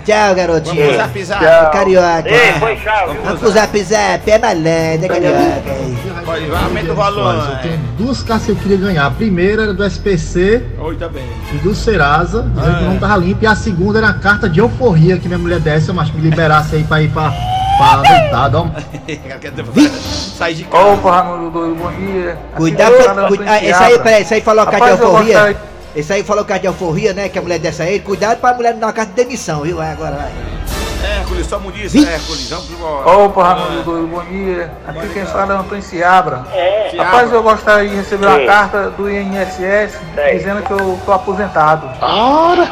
Tchau, 0.06 0.36
garotinho. 0.36 0.76
Vamos 0.84 0.96
zap 0.98 1.24
zap. 1.24 1.44
Tchau. 1.46 1.72
Carioca. 1.72 2.30
Ei, 2.30 2.54
foi 2.60 2.78
chave. 2.78 3.18
Vamos 3.24 3.40
pro 3.40 3.52
zap 3.52 3.84
zap, 3.84 4.32
é 4.32 4.40
malandro, 4.40 5.06
é 5.06 5.08
carioca. 5.08 5.38
aí. 5.38 5.98
Pode, 6.26 6.52
aumenta 6.56 6.92
o 6.92 6.96
valor. 6.96 7.36
Eu 7.36 7.58
tenho 7.62 7.78
duas 7.98 8.24
cartas 8.24 8.46
que 8.46 8.52
eu 8.52 8.56
queria 8.56 8.78
ganhar. 8.78 9.06
A 9.06 9.12
primeira 9.12 9.64
era 9.64 9.74
do 9.74 9.84
SPC 9.84 10.64
Oi, 10.80 10.96
tá 10.96 11.10
bem. 11.10 11.24
e 11.54 11.58
do 11.58 11.76
Serasa, 11.76 12.44
dizendo 12.44 12.78
que 12.78 12.84
não 12.86 12.98
tava 12.98 13.18
limpo. 13.18 13.44
E 13.44 13.48
a 13.48 13.56
segunda 13.56 14.00
era 14.00 14.10
a 14.10 14.14
carta 14.14 14.48
de 14.50 14.60
euforia 14.60 15.18
que 15.18 15.28
minha 15.28 15.38
mulher 15.40 15.60
desse, 15.60 15.92
mas 15.92 16.10
me 16.12 16.22
liberasse 16.22 16.76
aí 16.78 16.84
pra 16.86 17.02
ir 17.02 17.10
pra, 17.12 17.32
pra 17.78 17.98
noitada, 17.98 18.60
ó. 18.62 18.68
Sai 20.38 20.54
de 20.54 20.64
casa. 20.64 20.86
Opa, 20.94 21.22
Raimundo 21.22 21.50
doido, 21.52 21.76
bom 21.76 21.92
dia. 21.92 22.38
Cuidado, 22.56 22.94
é 22.94 22.96
o 22.96 23.28
cuida- 23.28 23.44
Fernando 23.44 23.50
ah, 23.50 23.64
esse 23.70 23.84
aí, 23.84 24.00
peraí, 24.00 24.22
esse 24.22 24.34
aí 24.34 24.42
falou 24.42 24.64
a 24.64 24.68
carta 24.68 24.86
de 24.96 25.02
euforia. 25.02 25.58
Esse 25.96 26.12
aí 26.14 26.24
falou 26.24 26.44
carta 26.44 26.62
de 26.62 26.68
euforia, 26.68 27.14
né? 27.14 27.30
Que 27.30 27.38
a 27.38 27.42
mulher 27.42 27.60
dessa 27.60 27.84
aí. 27.84 28.00
Cuidado 28.00 28.40
pra 28.40 28.54
mulher 28.54 28.74
não 28.74 28.80
dar 28.80 28.88
uma 28.88 28.94
carta 28.94 29.12
de 29.12 29.24
demissão, 29.24 29.62
viu? 29.62 29.78
Vai 29.78 29.92
agora, 29.92 30.16
vai. 30.16 30.32
Hércules, 31.20 31.46
só 31.48 31.60
mudiça, 31.60 31.98
Hércules. 32.00 32.50
Vamos 32.50 32.72
embora. 32.72 33.10
Opa, 33.10 33.44
Raimundo 33.54 33.84
doido, 33.84 34.08
bom 34.08 34.24
dia. 34.24 34.72
Aqui 34.88 35.10
quem 35.10 35.26
fala 35.26 35.54
é 35.54 35.58
Antônio 35.58 35.84
Seabra. 35.84 36.46
É, 36.54 36.92
Rapaz, 36.98 37.32
eu 37.32 37.44
gostaria 37.44 37.90
de 37.90 37.96
receber 37.98 38.26
uma 38.26 38.40
carta 38.46 38.90
do 38.92 39.10
INSS 39.10 39.98
dizendo 40.32 40.64
que 40.64 40.72
eu 40.72 40.98
tô 41.06 41.12
aposentado. 41.12 41.90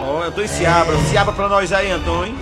Ó, 0.01 0.23
Antônio 0.23 0.47
Seabra. 0.49 0.95
Seabra 1.09 1.33
pra 1.33 1.49
nós 1.49 1.71
aí, 1.73 1.91
Antônio. 1.91 2.33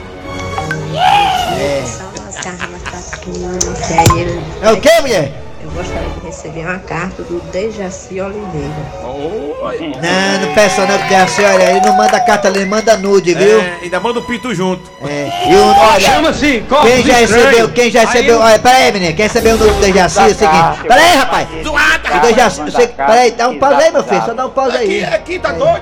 ele- 4.15 4.41
É 4.61 4.71
o 4.71 4.79
que, 4.79 5.01
mulher? 5.01 5.43
Eu 5.69 5.75
gostaria 5.75 6.10
de 6.10 6.19
receber 6.25 6.65
uma 6.65 6.79
carta 6.79 7.21
do 7.21 7.39
Dejaci 7.51 8.19
Oliveira. 8.19 8.73
Oi. 9.03 9.93
Não, 10.01 10.47
não 10.47 10.55
peça 10.55 10.84
não, 10.88 10.97
porque 10.97 11.13
a 11.13 11.27
senhora, 11.27 11.63
ele 11.63 11.82
não 11.82 11.95
manda 11.95 12.19
carta, 12.19 12.47
ele 12.47 12.65
manda 12.65 12.97
nude, 12.97 13.36
viu? 13.36 13.62
É, 13.62 13.79
ainda 13.84 13.99
manda 13.99 14.17
o 14.19 14.23
pito 14.23 14.53
junto. 14.55 14.89
É. 15.08 15.29
E 15.47 15.55
o, 15.55 15.63
olha, 15.63 15.99
Chama-se 15.99 16.63
quem 16.82 17.03
já 17.05 17.13
recebeu, 17.13 17.69
quem 17.69 17.91
já 17.91 17.99
recebeu, 18.01 18.39
olha, 18.39 18.58
peraí, 18.58 18.91
menino, 18.91 19.15
quem 19.15 19.27
recebeu 19.27 19.55
o 19.55 19.60
nude 19.60 19.73
do 19.75 19.82
Dejaci 19.82 20.19
é 20.19 20.25
o 20.25 20.36
seguinte. 20.36 20.82
Peraí, 20.88 21.15
rapaz. 21.15 21.47
O 21.51 22.19
Dejaci, 22.21 22.62
você, 22.62 22.88
peraí, 22.88 23.32
dá 23.32 23.47
um 23.47 23.60
pause 23.60 23.84
aí, 23.84 23.91
meu 23.91 24.03
filho, 24.03 24.25
só 24.25 24.34
dá 24.34 24.47
um 24.47 24.49
pause 24.49 24.75
aí. 24.75 25.03
Aqui, 25.03 25.15
aqui 25.15 25.39
tá 25.39 25.51
doido. 25.51 25.82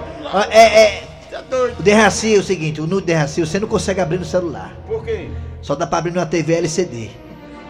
É, 0.50 0.64
é, 0.84 1.04
Tá 1.32 1.42
doido. 1.50 1.80
o 1.80 1.84
Dejaci 1.84 2.36
é 2.36 2.40
o 2.40 2.44
seguinte, 2.44 2.82
o 2.82 2.88
nude 2.88 3.06
Dejaci 3.08 3.40
você 3.40 3.58
não 3.58 3.70
consegue 3.70 4.02
abrir 4.02 4.18
no 4.18 4.26
celular. 4.26 4.74
Por 4.86 5.06
quê? 5.06 5.30
Só 5.62 5.76
dá 5.76 5.88
pra 5.88 6.00
abrir 6.00 6.12
numa 6.12 6.26
TV 6.26 6.56
LCD. 6.56 7.10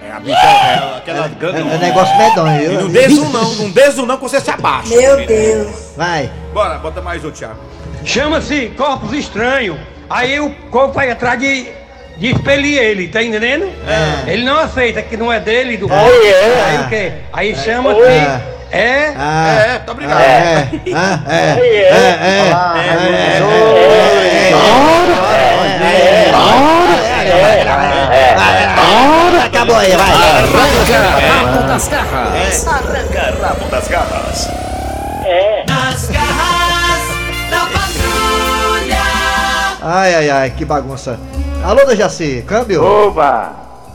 É, 0.08 0.12
a 0.12 0.20
bicha 0.22 0.38
é 0.38 0.98
aquela 0.98 1.26
É, 1.26 1.76
é 1.76 1.78
negócio 1.80 2.18
medonho, 2.18 2.72
E 2.72 2.78
não 2.78 2.88
desço 2.90 3.26
não, 3.26 3.56
não 3.56 3.70
desço 3.70 4.06
não 4.06 4.16
que 4.16 4.24
você 4.24 4.40
se 4.40 4.50
abaixa. 4.50 4.96
Meu 4.96 5.26
Deus. 5.26 5.94
Vai. 5.98 6.32
Bora, 6.54 6.78
bota 6.78 7.02
mais 7.02 7.26
o 7.26 7.32
Thiago. 7.32 7.60
Chama-se 8.06 8.68
corpos 8.78 9.12
estranhos. 9.12 9.78
Aí 10.10 10.40
o 10.40 10.50
corpo 10.72 10.94
vai 10.94 11.12
atrás 11.12 11.38
de, 11.40 11.68
de 12.16 12.32
expelir 12.32 12.82
ele, 12.82 13.10
tá 13.10 13.22
entendendo? 13.22 13.70
Ele 14.26 14.46
não 14.46 14.58
aceita 14.58 15.02
que 15.02 15.18
não 15.18 15.32
é 15.34 15.42
dele, 15.42 15.76
do 15.76 15.90
corpo. 15.90 16.06
Aí 16.06 16.80
o 16.80 16.88
quê? 16.88 17.12
Aí 17.34 17.56
chama-se. 17.56 18.00
É. 18.72 19.14
Ah, 19.18 19.58
É, 19.60 19.80
tá 19.80 19.92
obrigado. 19.94 20.22
é, 20.22 20.70
ah, 20.94 21.20
é, 21.30 21.36
é, 21.36 21.88
é, 22.22 22.54
é, 27.14 27.17
Acabou 29.46 29.76
aí, 29.76 29.92
vai. 29.96 30.12
Arranca 30.12 31.00
rabo 31.28 31.68
das 31.68 31.88
garras. 31.88 32.68
Arranca 32.68 33.22
rabo 33.42 33.70
das 33.70 33.88
garras. 33.88 34.50
Nas 35.68 36.10
garras 36.10 37.02
da 37.50 37.60
patrulha. 37.60 39.04
Ai, 39.82 40.16
ai, 40.16 40.30
ai, 40.30 40.50
que 40.52 40.66
bagunça. 40.66 41.20
Alô, 41.64 41.86
Dejaci, 41.86 42.44
câmbio? 42.48 42.84
Oba! 42.84 43.52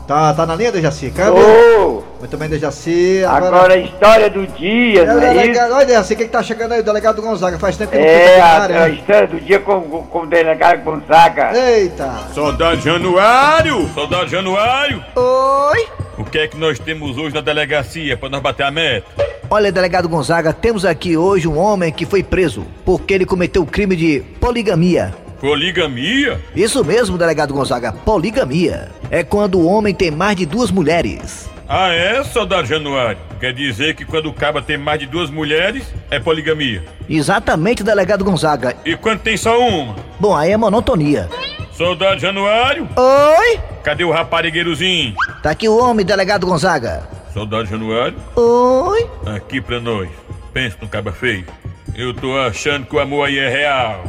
Tá, 0.07 0.33
tá 0.33 0.45
na 0.45 0.55
linha, 0.55 0.71
Dejaci, 0.71 1.09
câmbio? 1.11 1.41
Ô! 1.41 2.12
Muito 2.23 2.37
bem, 2.37 2.47
Dejaci. 2.47 3.21
Agora 3.25 3.73
a 3.73 3.77
história 3.77 4.29
do 4.29 4.47
dia, 4.47 5.01
É, 5.01 5.05
não 5.05 5.15
o 5.15 5.21
é 5.21 5.25
isso? 5.25 5.41
delegado, 5.41 5.73
olha, 5.73 5.85
Dejaci, 5.85 6.15
quem 6.15 6.25
que 6.25 6.31
tá 6.31 6.41
chegando 6.41 6.71
aí? 6.71 6.79
O 6.79 6.83
delegado 6.83 7.21
Gonzaga. 7.21 7.59
Faz 7.59 7.75
tempo 7.75 7.91
que 7.91 7.97
não 7.97 8.05
É, 8.05 8.29
fica 8.65 8.83
a, 8.83 8.89
história 8.89 9.27
do 9.27 9.41
dia 9.41 9.59
com, 9.59 9.81
com, 9.81 10.03
com 10.03 10.19
o 10.21 10.25
delegado 10.25 10.81
Gonzaga. 10.85 11.51
Eita. 11.53 12.09
Soldado 12.33 12.79
Januário! 12.79 13.89
Soldado 13.93 14.29
Januário! 14.29 15.03
Oi? 15.17 15.85
O 16.17 16.23
que 16.23 16.37
é 16.37 16.47
que 16.47 16.55
nós 16.55 16.79
temos 16.79 17.17
hoje 17.17 17.35
na 17.35 17.41
delegacia 17.41 18.15
pra 18.15 18.29
nós 18.29 18.41
bater 18.41 18.63
a 18.63 18.71
meta? 18.71 19.05
Olha, 19.49 19.69
delegado 19.69 20.07
Gonzaga, 20.07 20.53
temos 20.53 20.85
aqui 20.85 21.17
hoje 21.17 21.45
um 21.45 21.57
homem 21.59 21.91
que 21.91 22.05
foi 22.05 22.23
preso 22.23 22.65
porque 22.85 23.13
ele 23.13 23.25
cometeu 23.25 23.63
o 23.63 23.67
crime 23.67 23.97
de 23.97 24.21
poligamia. 24.39 25.13
Poligamia? 25.41 26.39
Isso 26.55 26.85
mesmo, 26.85 27.17
delegado 27.17 27.53
Gonzaga, 27.53 27.91
poligamia. 27.91 28.87
É 29.11 29.23
quando 29.23 29.59
o 29.59 29.65
homem 29.65 29.93
tem 29.93 30.09
mais 30.09 30.37
de 30.37 30.45
duas 30.45 30.71
mulheres. 30.71 31.51
Ah, 31.67 31.89
é, 31.89 32.23
soldado 32.23 32.67
Januário? 32.67 33.17
Quer 33.39 33.53
dizer 33.53 33.95
que 33.95 34.05
quando 34.05 34.27
o 34.27 34.33
caba 34.33 34.61
tem 34.61 34.77
mais 34.77 34.99
de 34.99 35.05
duas 35.05 35.29
mulheres, 35.29 35.85
é 36.11 36.19
poligamia. 36.19 36.83
Exatamente, 37.09 37.83
delegado 37.83 38.23
Gonzaga. 38.23 38.75
E 38.85 38.95
quando 38.95 39.19
tem 39.21 39.37
só 39.37 39.59
uma? 39.59 39.95
Bom, 40.19 40.35
aí 40.35 40.51
é 40.51 40.57
monotonia. 40.57 41.29
Soldado 41.71 42.19
Januário? 42.19 42.87
Oi? 42.95 43.59
Cadê 43.83 44.03
o 44.03 44.11
raparigueirozinho? 44.11 45.15
Tá 45.41 45.51
aqui 45.51 45.67
o 45.67 45.77
homem, 45.77 46.05
delegado 46.05 46.45
Gonzaga. 46.45 47.07
Soldado 47.33 47.65
Januário? 47.65 48.17
Oi? 48.35 49.09
Aqui 49.35 49.59
pra 49.59 49.79
nós. 49.79 50.09
Pensa 50.53 50.77
no 50.81 50.87
caba 50.87 51.11
feio. 51.11 51.45
Eu 51.95 52.13
tô 52.13 52.37
achando 52.37 52.85
que 52.85 52.95
o 52.95 52.99
amor 52.99 53.27
aí 53.27 53.39
é 53.39 53.49
real. 53.49 54.03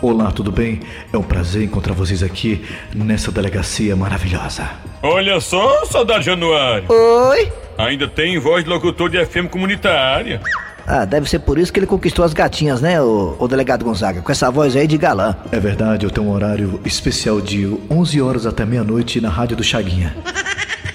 Olá, 0.00 0.30
tudo 0.30 0.52
bem? 0.52 0.80
É 1.12 1.18
um 1.18 1.22
prazer 1.22 1.62
encontrar 1.64 1.94
vocês 1.94 2.22
aqui 2.22 2.64
nessa 2.94 3.32
delegacia 3.32 3.96
maravilhosa. 3.96 4.68
Olha 5.06 5.38
só, 5.38 5.84
soldado 5.84 6.22
Januário. 6.22 6.86
Oi? 6.88 7.52
Ainda 7.76 8.08
tem 8.08 8.38
voz 8.38 8.64
de 8.64 8.70
locutor 8.70 9.10
de 9.10 9.22
FM 9.22 9.50
comunitária. 9.50 10.40
Ah, 10.86 11.04
deve 11.04 11.28
ser 11.28 11.40
por 11.40 11.58
isso 11.58 11.70
que 11.70 11.78
ele 11.78 11.86
conquistou 11.86 12.24
as 12.24 12.32
gatinhas, 12.32 12.80
né, 12.80 13.02
o, 13.02 13.36
o 13.38 13.46
delegado 13.46 13.84
Gonzaga? 13.84 14.22
Com 14.22 14.32
essa 14.32 14.50
voz 14.50 14.74
aí 14.74 14.86
de 14.86 14.96
galã. 14.96 15.36
É 15.52 15.60
verdade, 15.60 16.06
eu 16.06 16.10
tenho 16.10 16.26
um 16.26 16.32
horário 16.32 16.80
especial 16.86 17.38
de 17.38 17.66
11 17.90 18.22
horas 18.22 18.46
até 18.46 18.64
meia-noite 18.64 19.20
na 19.20 19.28
rádio 19.28 19.58
do 19.58 19.62
Chaguinha. 19.62 20.16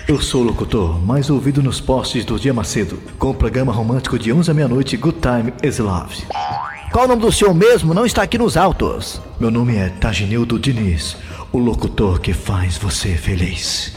Eu 0.08 0.20
sou 0.20 0.42
o 0.42 0.46
locutor 0.46 1.00
mais 1.06 1.30
ouvido 1.30 1.62
nos 1.62 1.80
postes 1.80 2.26
do 2.26 2.40
Dia 2.40 2.52
Macedo, 2.52 3.00
com 3.20 3.30
o 3.30 3.36
programa 3.36 3.72
romântico 3.72 4.18
de 4.18 4.34
11 4.34 4.50
à 4.50 4.54
meia-noite 4.56 4.98
Good 4.98 5.20
Time 5.20 5.54
is 5.62 5.78
Love. 5.78 6.24
Qual 6.92 7.06
o 7.06 7.08
nome 7.08 7.22
do 7.22 7.32
senhor 7.32 7.54
mesmo? 7.54 7.94
Não 7.94 8.08
está 8.08 8.24
aqui 8.24 8.40
nos 8.40 8.58
autos. 8.58 9.22
Meu 9.40 9.52
nome 9.52 9.76
é 9.76 9.90
Taginildo 9.90 10.58
Diniz, 10.58 11.16
o 11.52 11.58
locutor 11.58 12.20
que 12.20 12.34
faz 12.34 12.78
você 12.78 13.10
feliz. 13.10 13.94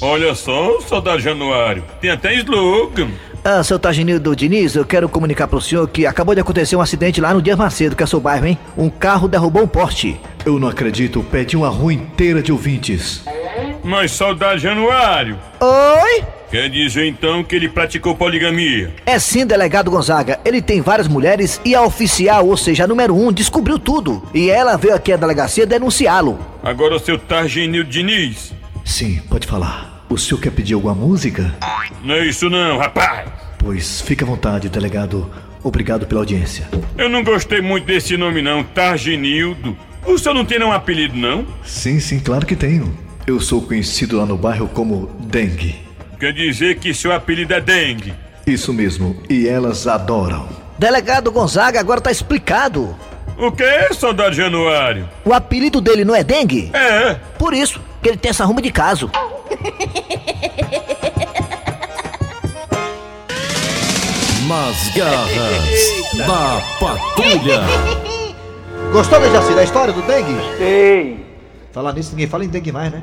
Olha 0.00 0.34
só, 0.34 0.80
soldado 0.80 1.20
Januário. 1.20 1.84
Tem 2.00 2.10
até 2.10 2.34
slogan. 2.34 3.08
Ah, 3.44 3.62
seu 3.62 3.78
Taginildo 3.78 4.34
Diniz, 4.34 4.74
eu 4.74 4.86
quero 4.86 5.06
comunicar 5.06 5.46
pro 5.46 5.60
senhor 5.60 5.86
que 5.86 6.06
acabou 6.06 6.34
de 6.34 6.40
acontecer 6.40 6.76
um 6.76 6.80
acidente 6.80 7.20
lá 7.20 7.34
no 7.34 7.42
Dia 7.42 7.56
Macedo, 7.56 7.94
que 7.94 8.02
é 8.02 8.06
seu 8.06 8.18
bairro, 8.18 8.46
hein? 8.46 8.58
Um 8.76 8.88
carro 8.88 9.28
derrubou 9.28 9.62
um 9.62 9.68
poste. 9.68 10.18
Eu 10.46 10.58
não 10.58 10.68
acredito, 10.68 11.22
pedi 11.22 11.56
uma 11.56 11.68
rua 11.68 11.92
inteira 11.92 12.42
de 12.42 12.50
ouvintes. 12.50 13.22
Mas 13.82 14.12
soldado 14.12 14.58
Januário. 14.58 15.38
Oi? 15.60 16.24
Quer 16.50 16.70
dizer 16.70 17.06
então 17.06 17.44
que 17.44 17.54
ele 17.54 17.68
praticou 17.68 18.14
poligamia? 18.16 18.94
É 19.04 19.18
sim, 19.18 19.44
delegado 19.44 19.90
Gonzaga. 19.90 20.40
Ele 20.44 20.62
tem 20.62 20.80
várias 20.80 21.08
mulheres 21.08 21.60
e 21.64 21.74
a 21.74 21.82
oficial, 21.82 22.46
ou 22.46 22.56
seja, 22.56 22.84
a 22.84 22.86
número 22.86 23.14
um, 23.14 23.30
descobriu 23.30 23.78
tudo. 23.78 24.22
E 24.32 24.48
ela 24.48 24.76
veio 24.76 24.94
aqui 24.94 25.12
à 25.12 25.16
delegacia 25.16 25.66
denunciá-lo. 25.66 26.53
Agora 26.64 26.96
o 26.96 26.98
seu 26.98 27.18
Targinil 27.18 27.84
Diniz. 27.84 28.54
Sim, 28.86 29.20
pode 29.28 29.46
falar. 29.46 30.06
O 30.08 30.16
senhor 30.16 30.40
quer 30.40 30.50
pedir 30.50 30.72
alguma 30.72 30.94
música? 30.94 31.54
Não 32.02 32.14
é 32.14 32.26
isso 32.26 32.48
não, 32.48 32.78
rapaz. 32.78 33.28
Pois 33.58 34.00
fique 34.00 34.24
à 34.24 34.26
vontade, 34.26 34.70
delegado. 34.70 35.30
Obrigado 35.62 36.06
pela 36.06 36.22
audiência. 36.22 36.66
Eu 36.96 37.10
não 37.10 37.22
gostei 37.22 37.60
muito 37.60 37.84
desse 37.84 38.16
nome 38.16 38.40
não, 38.40 38.64
Targinildo. 38.64 39.76
O 40.06 40.16
senhor 40.16 40.34
não 40.34 40.44
tem 40.44 40.58
nenhum 40.58 40.72
apelido 40.72 41.14
não? 41.14 41.46
Sim, 41.62 42.00
sim, 42.00 42.18
claro 42.18 42.46
que 42.46 42.56
tenho. 42.56 42.96
Eu 43.26 43.40
sou 43.40 43.60
conhecido 43.60 44.16
lá 44.16 44.24
no 44.24 44.38
bairro 44.38 44.68
como 44.68 45.06
Dengue. 45.20 45.76
Quer 46.18 46.32
dizer 46.32 46.78
que 46.78 46.94
seu 46.94 47.12
apelido 47.12 47.52
é 47.52 47.60
Dengue. 47.60 48.14
Isso 48.46 48.72
mesmo, 48.72 49.22
e 49.28 49.46
elas 49.46 49.86
adoram. 49.86 50.48
Delegado 50.78 51.30
Gonzaga, 51.30 51.78
agora 51.78 52.00
tá 52.00 52.10
explicado. 52.10 52.96
O 53.36 53.50
que, 53.50 53.92
soldado 53.94 54.32
Januário? 54.32 55.08
O 55.24 55.32
apelido 55.32 55.80
dele 55.80 56.04
não 56.04 56.14
é 56.14 56.22
dengue? 56.22 56.70
É. 56.72 57.14
Por 57.38 57.52
isso 57.52 57.80
que 58.02 58.08
ele 58.08 58.16
tem 58.16 58.30
essa 58.30 58.44
ruma 58.44 58.62
de 58.62 58.70
caso. 58.70 59.10
Nas 64.48 64.88
garras 64.94 66.16
da 66.16 66.62
patrulha. 66.78 67.60
Gostou, 68.92 69.20
Dejaci, 69.20 69.54
da 69.54 69.64
história 69.64 69.92
do 69.92 70.02
dengue? 70.02 70.36
Sei. 70.58 71.26
Falar 71.72 71.92
nisso, 71.92 72.10
ninguém 72.12 72.28
fala 72.28 72.44
em 72.44 72.48
dengue 72.48 72.70
mais, 72.70 72.92
né? 72.92 73.02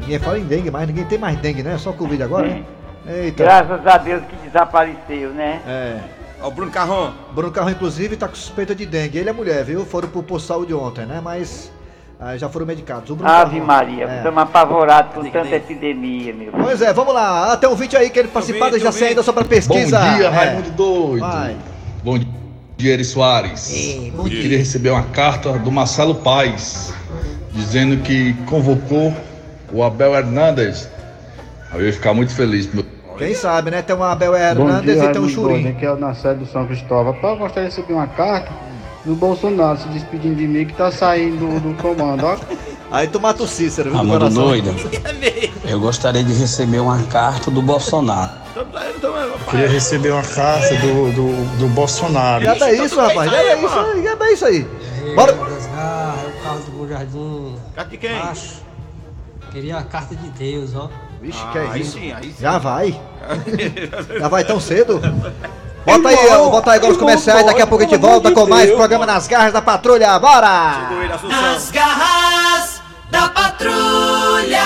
Ninguém 0.00 0.18
fala 0.18 0.38
em 0.38 0.44
dengue 0.44 0.70
mais, 0.70 0.86
ninguém 0.86 1.04
tem 1.06 1.18
mais 1.18 1.38
dengue, 1.38 1.62
né? 1.62 1.78
Só 1.78 1.92
Covid 1.92 2.22
agora, 2.22 2.48
né? 2.48 2.62
Eita. 3.08 3.44
Graças 3.44 3.86
a 3.86 3.96
Deus 3.96 4.22
que 4.28 4.36
desapareceu, 4.36 5.30
né? 5.30 5.62
É. 5.66 6.00
Ó, 6.40 6.48
o 6.48 6.50
Bruno 6.50 6.70
Carrão. 6.70 7.12
Bruno 7.34 7.50
Carrão, 7.52 7.70
inclusive, 7.70 8.16
tá 8.16 8.28
com 8.28 8.34
suspeita 8.34 8.74
de 8.74 8.84
dengue. 8.86 9.18
Ele 9.18 9.28
é 9.30 9.32
mulher, 9.32 9.64
viu? 9.64 9.84
Foram 9.84 10.08
pro 10.08 10.22
posto 10.22 10.42
de 10.44 10.48
saúde 10.48 10.74
ontem, 10.74 11.06
né? 11.06 11.20
Mas 11.22 11.70
ah, 12.20 12.36
já 12.36 12.48
foram 12.48 12.66
medicados. 12.66 13.10
O 13.10 13.16
Bruno 13.16 13.30
Ave 13.30 13.52
Carrão- 13.60 13.66
Maria, 13.66 14.04
É. 14.04 14.16
estamos 14.18 14.42
apavorados 14.42 15.14
com 15.14 15.30
tanta 15.30 15.54
epidemia, 15.54 16.32
meu. 16.34 16.52
Pois 16.52 16.80
é, 16.82 16.92
vamos 16.92 17.14
lá. 17.14 17.52
Ah, 17.52 17.56
tem 17.56 17.68
um 17.68 17.74
vídeo 17.74 17.98
aí 17.98 18.10
que 18.10 18.18
ele 18.18 18.28
participar 18.28 18.70
da 18.70 18.78
Jaci 18.78 19.04
ainda 19.04 19.22
sobre 19.22 19.42
a 19.42 19.46
pesquisa. 19.46 19.98
Bom 19.98 20.14
dia, 20.16 20.26
É. 20.26 20.28
Raimundo 20.28 20.70
Doido. 20.72 21.20
Vai. 21.20 21.56
Bom 22.04 22.18
dia, 22.76 22.92
Eri 22.92 23.04
Soares. 23.04 23.70
bom 24.14 24.24
Eu 24.24 24.28
dia. 24.28 24.42
queria 24.42 24.58
receber 24.58 24.90
uma 24.90 25.02
carta 25.04 25.52
do 25.58 25.72
Marcelo 25.72 26.14
Paes, 26.16 26.92
dizendo 27.52 27.96
que 28.02 28.34
convocou 28.44 29.14
o 29.72 29.82
Abel 29.82 30.14
Hernandes. 30.14 30.88
Aí 31.72 31.80
eu 31.80 31.86
ia 31.86 31.92
ficar 31.92 32.12
muito 32.14 32.32
feliz. 32.34 32.72
meu. 32.72 32.84
Quem 33.16 33.34
sabe, 33.34 33.70
né? 33.70 33.82
Tem 33.82 33.96
uma 33.96 34.12
Abel 34.12 34.34
Hernandes 34.34 34.94
dia, 34.94 35.04
e 35.04 35.12
tem 35.12 35.22
um 35.22 35.28
Churim. 35.28 35.68
Aqui 35.68 35.84
é 35.86 35.92
o 35.92 35.96
na 35.96 36.14
sede 36.14 36.40
do 36.40 36.46
São 36.46 36.66
Cristóvão. 36.66 37.14
Pá, 37.14 37.28
eu 37.28 37.36
gostaria 37.36 37.68
de 37.68 37.76
receber 37.76 37.94
uma 37.94 38.06
carta 38.06 38.52
do 39.04 39.14
Bolsonaro 39.14 39.78
se 39.78 39.88
despedindo 39.88 40.34
de 40.34 40.46
mim 40.46 40.66
que 40.66 40.74
tá 40.74 40.90
saindo 40.90 41.38
do, 41.38 41.60
do 41.60 41.82
comando, 41.82 42.26
ó. 42.26 42.36
Aí 42.90 43.08
tu 43.08 43.20
mata 43.20 43.42
o 43.42 43.46
Cícero, 43.46 43.90
viu, 43.90 44.06
coração. 44.06 44.44
doido. 44.44 44.74
Eu 45.66 45.80
gostaria 45.80 46.22
de 46.22 46.32
receber 46.32 46.78
uma 46.78 47.02
carta 47.04 47.50
do 47.50 47.60
Bolsonaro. 47.60 48.30
Queria 49.50 49.68
receber 49.68 50.10
uma 50.10 50.22
carta 50.22 50.76
do, 50.76 51.12
do, 51.12 51.58
do 51.58 51.68
Bolsonaro. 51.68 52.44
Já 52.44 52.54
dá 52.54 52.72
isso, 52.72 52.96
rapaz. 53.00 53.30
Já 53.30 53.42
dá 53.42 53.56
isso 53.56 53.78
aí, 53.78 54.02
já 54.04 54.14
dá 54.14 54.32
isso 54.32 54.44
aí. 54.44 54.66
Bora. 55.16 55.32
É 55.32 55.34
o 55.34 56.42
carro 56.42 56.60
do 56.60 56.70
Bom 56.72 56.86
Jardim. 56.86 57.56
Carta 57.74 57.90
de 57.90 57.96
quem? 57.96 58.10
Queria 59.50 59.78
a 59.78 59.82
carta 59.82 60.14
de 60.14 60.28
Deus, 60.30 60.74
ó. 60.76 60.88
Vixe, 61.26 61.44
que 61.50 61.58
é 61.58 61.60
aí 61.62 61.80
isso? 61.80 61.98
sim, 61.98 62.12
aí 62.12 62.24
sim. 62.26 62.34
Já 62.40 62.56
vai. 62.56 63.00
Já 64.20 64.28
vai 64.28 64.44
tão 64.44 64.60
cedo? 64.60 65.00
Bota 65.84 66.08
aí, 66.08 66.28
ó, 66.30 66.48
bota 66.50 66.70
aí 66.70 66.76
agora 66.78 66.92
os 66.92 66.98
comerciais, 66.98 67.44
daqui 67.44 67.62
a 67.62 67.66
pouco 67.66 67.82
a 67.82 67.86
gente 67.86 67.98
volta 67.98 68.30
com 68.30 68.46
mais 68.46 68.70
programa 68.70 69.04
Nas 69.04 69.26
Garras 69.26 69.52
da 69.52 69.60
Patrulha, 69.60 70.16
bora! 70.20 70.88
Nas 71.24 71.70
garras 71.72 72.80
da 73.10 73.28
patrulha. 73.28 74.62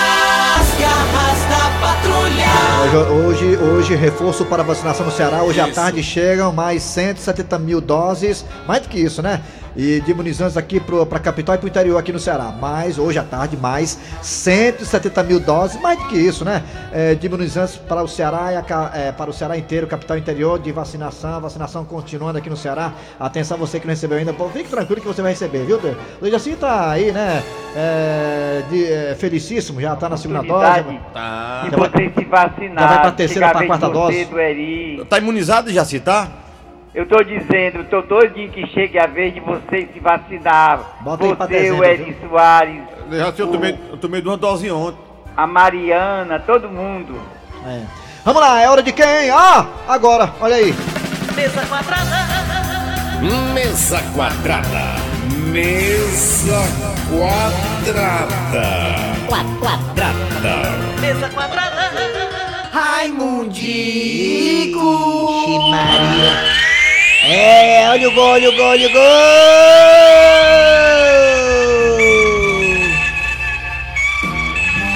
As 0.58 0.78
garras 0.78 1.40
da 1.48 1.78
patrulha. 1.80 2.50
Hoje, 2.82 2.96
hoje, 2.96 3.56
hoje, 3.56 3.94
reforço 3.94 4.44
para 4.44 4.62
vacinação 4.62 5.06
no 5.06 5.12
Ceará. 5.12 5.42
Hoje 5.42 5.60
à 5.60 5.70
tarde 5.70 6.02
chegam 6.02 6.52
mais 6.52 6.82
170 6.82 7.58
mil 7.58 7.80
doses. 7.80 8.44
Mais 8.66 8.82
do 8.82 8.88
que 8.88 8.98
isso, 8.98 9.22
né? 9.22 9.40
E 9.76 10.00
de 10.00 10.10
imunizantes 10.10 10.56
aqui 10.56 10.80
pro, 10.80 11.06
pra 11.06 11.18
capital 11.18 11.54
e 11.54 11.58
pro 11.58 11.68
interior 11.68 11.96
aqui 11.98 12.12
no 12.12 12.18
Ceará. 12.18 12.44
Mais, 12.50 12.98
hoje 12.98 13.18
à 13.18 13.22
tarde, 13.22 13.56
mais 13.56 13.98
170 14.20 15.22
mil 15.22 15.40
doses, 15.40 15.80
mais 15.80 15.98
do 15.98 16.06
que 16.08 16.16
isso, 16.16 16.44
né? 16.44 16.62
É, 16.92 17.14
de 17.14 17.26
imunizantes 17.26 17.76
para 17.76 18.02
o 18.02 18.08
Ceará 18.08 18.52
e 18.52 18.56
a 18.56 18.90
é, 18.94 19.12
para 19.12 19.30
o 19.30 19.32
Ceará 19.32 19.56
inteiro, 19.56 19.86
capital 19.86 20.16
e 20.16 20.20
interior, 20.20 20.58
de 20.58 20.72
vacinação, 20.72 21.40
vacinação 21.40 21.84
continuando 21.84 22.38
aqui 22.38 22.50
no 22.50 22.56
Ceará. 22.56 22.92
Atenção, 23.18 23.56
você 23.58 23.78
que 23.78 23.86
não 23.86 23.92
recebeu 23.92 24.18
ainda, 24.18 24.32
pô, 24.32 24.48
fique 24.48 24.68
tranquilo 24.68 25.00
que 25.00 25.06
você 25.06 25.22
vai 25.22 25.32
receber, 25.32 25.64
viu? 25.64 25.78
O 26.20 26.24
Dejaci 26.24 26.56
tá 26.56 26.90
aí, 26.90 27.12
né? 27.12 27.42
É, 27.76 28.62
de, 28.68 28.84
é, 28.92 29.14
felicíssimo, 29.14 29.80
já 29.80 29.94
tá 29.94 30.08
na 30.08 30.16
segunda 30.16 30.42
dose. 30.42 30.84
Tá. 31.12 31.66
vai- 31.70 31.88
você 31.90 32.12
se 32.18 32.24
vacinar. 32.24 32.78
já 32.82 32.86
vai 32.88 33.00
pra 33.00 33.12
terceira, 33.12 33.46
a 33.48 33.50
pra 33.52 33.66
quarta 33.66 33.88
dose. 33.88 34.24
do 34.24 34.38
Eri. 34.40 35.04
Tá 35.08 35.18
imunizado, 35.18 35.70
Jaci, 35.72 36.00
tá? 36.00 36.28
Eu 36.94 37.06
tô 37.06 37.22
dizendo, 37.22 37.78
eu 37.78 37.84
tô 37.84 38.02
doidinho 38.02 38.50
que 38.50 38.66
chegue 38.68 38.98
a 38.98 39.06
vez 39.06 39.32
de 39.32 39.38
você 39.40 39.88
se 39.92 40.00
vacinar. 40.00 40.80
Bota 41.02 41.24
você, 41.24 41.46
dezembro, 41.46 41.78
o? 41.78 42.16
Soares, 42.28 42.82
eu 43.42 43.48
o- 43.48 43.52
tomei, 43.52 43.78
eu 43.90 43.96
tomei 43.96 44.20
duas 44.20 44.38
doses 44.40 44.70
ontem. 44.72 44.98
a 45.36 45.46
Mariana, 45.46 46.40
todo 46.40 46.68
mundo. 46.68 47.16
É. 47.64 47.82
Vamos 48.24 48.42
lá, 48.42 48.60
é 48.60 48.68
hora 48.68 48.82
de 48.82 48.90
quem? 48.92 49.30
Ah, 49.30 49.66
agora, 49.88 50.32
olha 50.40 50.56
aí. 50.56 50.74
Mesa 51.36 51.64
quadrada. 51.66 52.26
Mesa 53.54 54.02
quadrada. 54.14 54.96
Mesa 55.52 56.58
quadrada. 57.08 58.66
Quadrada. 59.28 60.12
Mesa 61.00 61.28
quadrada. 61.30 61.70
Raimundico! 62.72 64.80
Maria. 65.70 66.69
É, 67.32 67.88
olha 67.90 68.08
o 68.08 68.12
gol, 68.12 68.24
olha 68.24 68.50
o 68.50 68.56
gol, 68.56 68.66
olha 68.66 68.88
o 68.88 68.92
gol! 68.92 69.00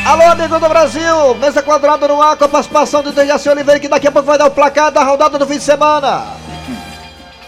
Alô, 0.04 0.22
amigo 0.32 0.58
do 0.58 0.68
Brasil! 0.68 1.36
Mesa 1.36 1.62
quadrada 1.62 2.08
no 2.08 2.20
ar 2.20 2.36
com 2.36 2.44
a 2.44 2.48
participação 2.48 3.04
do 3.04 3.12
Dejaci 3.12 3.48
Oliveira, 3.48 3.78
que 3.78 3.86
daqui 3.86 4.08
a 4.08 4.10
pouco 4.10 4.26
vai 4.26 4.36
dar 4.36 4.46
o 4.46 4.50
placar 4.50 4.90
da 4.90 5.04
rodada 5.04 5.38
do 5.38 5.46
fim 5.46 5.58
de 5.58 5.62
semana. 5.62 6.24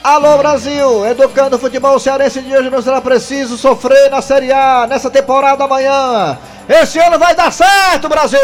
Alô, 0.04 0.38
Brasil! 0.38 1.04
Educando 1.04 1.56
o 1.56 1.58
futebol 1.58 1.98
cearense 1.98 2.40
de 2.40 2.56
hoje 2.56 2.70
não 2.70 2.80
será 2.80 3.00
preciso 3.00 3.58
sofrer 3.58 4.08
na 4.08 4.22
Série 4.22 4.52
A 4.52 4.86
nessa 4.88 5.10
temporada 5.10 5.64
amanhã. 5.64 6.38
Esse 6.68 7.00
ano 7.00 7.18
vai 7.18 7.34
dar 7.34 7.50
certo, 7.50 8.08
Brasil! 8.08 8.38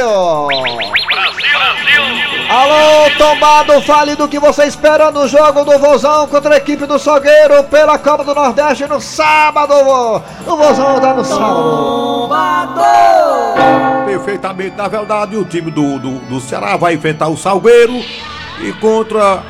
Alô, 2.55 3.09
tombado, 3.17 3.81
fale 3.81 4.15
do 4.15 4.29
que 4.29 4.39
você 4.39 4.65
espera 4.65 5.11
no 5.11 5.27
jogo 5.27 5.65
do 5.65 5.79
Vozão 5.79 6.29
contra 6.29 6.53
a 6.53 6.59
equipe 6.59 6.85
do 6.85 6.99
Salgueiro 6.99 7.65
pela 7.65 7.99
Copa 7.99 8.23
do 8.25 8.35
Nordeste 8.35 8.87
no 8.87 9.01
sábado. 9.01 9.73
O 9.73 10.55
Vozão 10.55 11.01
tá 11.01 11.15
no 11.15 11.25
sábado. 11.25 12.29
Perfeitamente, 14.05 14.77
na 14.77 14.87
verdade, 14.87 15.35
o 15.35 15.47
time 15.47 15.71
do, 15.71 15.99
do, 15.99 16.19
do 16.19 16.41
Ceará 16.41 16.77
vai 16.77 16.93
enfrentar 16.93 17.29
o 17.29 17.39
Salgueiro 17.39 17.95
e 18.61 18.71
contra 18.75 19.43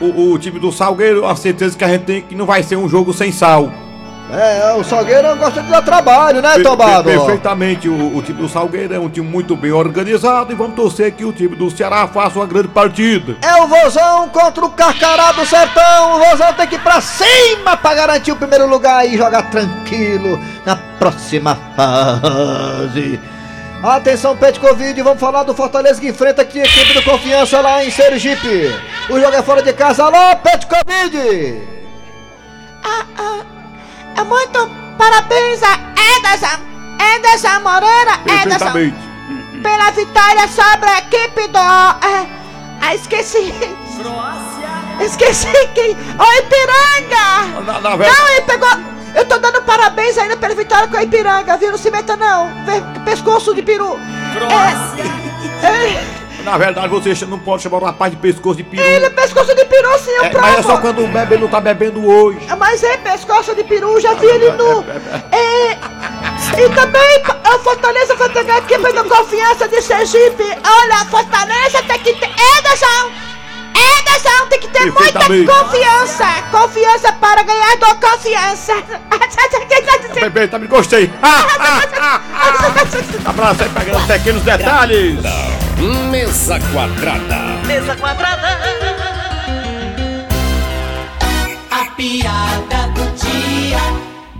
o, 0.00 0.32
o 0.32 0.38
time 0.38 0.58
do 0.58 0.72
Salgueiro, 0.72 1.26
a 1.26 1.36
certeza 1.36 1.76
que 1.76 1.84
a 1.84 1.88
gente 1.88 2.04
tem 2.04 2.22
que 2.22 2.34
não 2.34 2.46
vai 2.46 2.62
ser 2.62 2.76
um 2.76 2.88
jogo 2.88 3.12
sem 3.12 3.30
sal. 3.30 3.70
É, 4.32 4.72
o 4.74 4.84
Salgueiro 4.84 5.34
gosta 5.36 5.62
de 5.62 5.68
dar 5.70 5.82
trabalho, 5.82 6.40
né, 6.40 6.54
Per- 6.54 6.62
Tombado? 6.62 7.04
per- 7.04 7.18
Perfeitamente, 7.18 7.88
o, 7.88 8.16
o 8.16 8.22
time 8.22 8.40
do 8.40 8.48
Salgueiro 8.48 8.94
é 8.94 8.98
um 8.98 9.08
time 9.08 9.26
muito 9.26 9.56
bem 9.56 9.72
organizado 9.72 10.52
e 10.52 10.54
vamos 10.54 10.76
torcer 10.76 11.10
que 11.12 11.24
o 11.24 11.32
time 11.32 11.56
do 11.56 11.70
Ceará 11.70 12.06
faça 12.06 12.38
uma 12.38 12.46
grande 12.46 12.68
partida. 12.68 13.36
É 13.42 13.62
o 13.62 13.66
Vozão 13.66 14.28
contra 14.28 14.64
o 14.64 14.70
Carcará 14.70 15.32
do 15.32 15.44
Sertão. 15.44 16.16
O 16.16 16.18
Vozão 16.30 16.52
tem 16.54 16.66
que 16.66 16.76
ir 16.76 16.80
pra 16.82 17.00
cima 17.00 17.76
pra 17.76 17.94
garantir 17.94 18.32
o 18.32 18.36
primeiro 18.36 18.68
lugar 18.68 19.04
e 19.06 19.16
jogar 19.16 19.50
tranquilo 19.50 20.38
na 20.64 20.76
próxima 20.76 21.58
fase. 21.76 23.18
Atenção, 23.82 24.36
Pet 24.36 24.60
Covid, 24.60 25.00
vamos 25.02 25.18
falar 25.18 25.42
do 25.42 25.54
Fortaleza 25.54 25.98
que 26.00 26.08
enfrenta 26.08 26.42
aqui 26.42 26.60
a 26.60 26.64
equipe 26.64 26.92
do 26.92 27.02
Confiança 27.02 27.60
lá 27.60 27.82
em 27.82 27.90
Sergipe. 27.90 28.74
O 29.08 29.18
jogo 29.18 29.34
é 29.34 29.42
fora 29.42 29.62
de 29.62 29.72
casa. 29.72 30.04
Alô, 30.04 30.36
Pet 30.36 30.66
Covid! 30.66 31.79
É 34.20 34.22
muito 34.22 34.70
parabéns 34.98 35.62
a 35.62 35.78
Ederson, 36.18 36.60
Ederson 37.16 37.60
Moreira, 37.60 38.20
Ederson, 38.26 38.92
pela 39.62 39.90
vitória 39.92 40.46
sobre 40.46 40.90
a 40.90 40.98
equipe 40.98 41.48
do... 41.48 41.58
É, 41.58 42.26
ah, 42.82 42.94
esqueci. 42.94 43.50
Esqueci 45.00 45.46
que... 45.74 45.96
O 46.18 46.38
Ipiranga! 46.38 47.62
Na, 47.64 47.80
na 47.80 47.96
verdade, 47.96 48.20
Não, 48.20 48.28
ele 48.28 48.42
pegou... 48.42 48.68
Eu 49.14 49.26
tô 49.26 49.38
dando 49.38 49.62
parabéns 49.62 50.18
ainda 50.18 50.36
pela 50.36 50.54
vitória 50.54 50.86
com 50.86 50.98
a 50.98 51.02
Ipiranga, 51.02 51.56
viu? 51.56 51.70
Não 51.70 51.78
se 51.78 51.90
meta 51.90 52.14
não. 52.14 52.50
Pescoço 53.06 53.54
de 53.54 53.62
peru. 53.62 53.98
É, 55.62 55.66
é, 55.66 56.19
na 56.44 56.56
verdade, 56.58 56.88
você 56.88 57.26
não 57.26 57.38
pode 57.38 57.62
chamar 57.62 57.78
o 57.78 57.84
rapaz 57.84 58.10
de 58.12 58.18
pescoço 58.18 58.56
de 58.56 58.64
peru. 58.64 58.82
ele 58.82 59.06
é 59.06 59.10
pescoço 59.10 59.54
de 59.54 59.64
peru, 59.64 59.98
sim, 59.98 60.10
eu 60.10 60.24
É, 60.24 60.28
provo. 60.30 60.46
mas 60.46 60.58
é 60.58 60.62
só 60.62 60.78
quando 60.78 61.06
bebe 61.12 61.34
ele 61.34 61.42
não 61.42 61.48
tá 61.50 61.60
bebendo 61.60 62.06
hoje. 62.06 62.38
Mas 62.58 62.82
é 62.82 62.96
pescoço 62.98 63.54
de 63.54 63.64
peru, 63.64 64.00
já 64.00 64.14
vi 64.14 64.26
ele 64.26 64.50
no. 64.52 64.82
É, 65.32 65.72
e 66.62 66.68
também 66.74 67.22
a 67.44 67.58
Fortaleza 67.58 68.14
vai 68.16 68.28
pegar 68.30 68.54
a 68.54 68.58
equipe 68.58 68.92
do 68.92 69.04
Confiança 69.04 69.68
de 69.68 69.80
Sergipe. 69.82 70.42
Olha, 70.44 70.94
a 71.02 71.04
Fortaleza 71.06 71.82
tem 71.86 71.98
que 72.00 72.14
ter. 72.14 72.30
Ederson! 72.58 73.29
Ederson 74.20 74.46
tem 74.48 74.60
que 74.60 74.68
ter 74.68 74.84
muita 74.92 74.98
Perfeitamente. 75.18 75.46
confiança! 75.46 76.42
Confiança 76.50 77.12
para 77.14 77.42
ganhar 77.42 77.76
do 77.76 77.94
confiança! 77.96 78.74
Perfeitamente, 80.14 80.70
gostei. 80.70 81.10
Abraço 83.24 83.62
aí, 83.62 83.68
pegando 83.70 84.06
pequenos 84.06 84.42
detalhes. 84.42 85.18
Mesa 86.10 86.60
quadrada. 86.72 87.36
Mesa 87.66 87.96
quadrada. 87.96 88.58
A 91.70 91.84
piada 91.92 92.88
do 92.94 93.04
dia. 93.16 93.78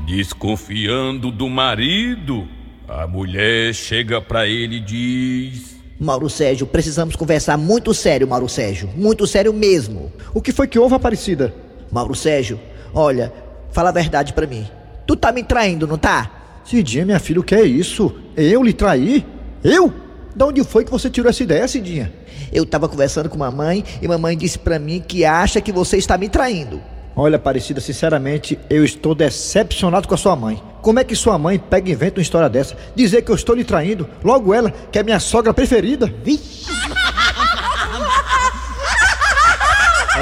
Desconfiando 0.06 1.30
do 1.30 1.48
marido, 1.48 2.46
a 2.88 3.06
mulher 3.06 3.72
chega 3.72 4.20
pra 4.20 4.46
ele 4.46 4.76
e 4.76 4.80
diz: 4.80 5.79
Mauro 6.00 6.30
Sérgio, 6.30 6.66
precisamos 6.66 7.14
conversar 7.14 7.58
muito 7.58 7.92
sério, 7.92 8.26
Mauro 8.26 8.48
Sérgio. 8.48 8.88
Muito 8.96 9.26
sério 9.26 9.52
mesmo. 9.52 10.10
O 10.32 10.40
que 10.40 10.50
foi 10.50 10.66
que 10.66 10.78
houve, 10.78 10.94
Aparecida? 10.94 11.54
Mauro 11.92 12.14
Sérgio, 12.14 12.58
olha, 12.94 13.30
fala 13.70 13.90
a 13.90 13.92
verdade 13.92 14.32
pra 14.32 14.46
mim. 14.46 14.66
Tu 15.06 15.14
tá 15.14 15.30
me 15.30 15.44
traindo, 15.44 15.86
não 15.86 15.98
tá? 15.98 16.62
Cidinha, 16.64 17.04
minha 17.04 17.18
filha, 17.18 17.40
o 17.40 17.44
que 17.44 17.54
é 17.54 17.64
isso? 17.64 18.14
Eu 18.34 18.62
lhe 18.62 18.72
traí? 18.72 19.26
Eu? 19.62 19.92
De 20.34 20.42
onde 20.42 20.64
foi 20.64 20.86
que 20.86 20.90
você 20.90 21.10
tirou 21.10 21.28
essa 21.28 21.42
ideia, 21.42 21.68
Cidinha? 21.68 22.10
Eu 22.50 22.64
tava 22.64 22.88
conversando 22.88 23.28
com 23.28 23.36
mamãe 23.36 23.84
e 24.00 24.08
mamãe 24.08 24.38
disse 24.38 24.58
pra 24.58 24.78
mim 24.78 25.04
que 25.06 25.26
acha 25.26 25.60
que 25.60 25.70
você 25.70 25.98
está 25.98 26.16
me 26.16 26.30
traindo. 26.30 26.80
Olha, 27.16 27.36
Aparecida, 27.36 27.80
sinceramente, 27.80 28.58
eu 28.70 28.84
estou 28.84 29.14
decepcionado 29.14 30.06
com 30.08 30.14
a 30.14 30.18
sua 30.18 30.34
mãe. 30.36 30.62
Como 30.80 30.98
é 30.98 31.04
que 31.04 31.14
sua 31.14 31.38
mãe 31.38 31.58
pega 31.58 31.90
e 31.90 31.92
inventa 31.92 32.18
uma 32.18 32.22
história 32.22 32.48
dessa? 32.48 32.76
Dizer 32.94 33.22
que 33.22 33.30
eu 33.30 33.34
estou 33.34 33.54
lhe 33.54 33.64
traindo, 33.64 34.08
logo 34.24 34.54
ela, 34.54 34.70
que 34.90 34.98
é 34.98 35.02
minha 35.02 35.20
sogra 35.20 35.52
preferida. 35.52 36.12
Vixe! 36.24 36.70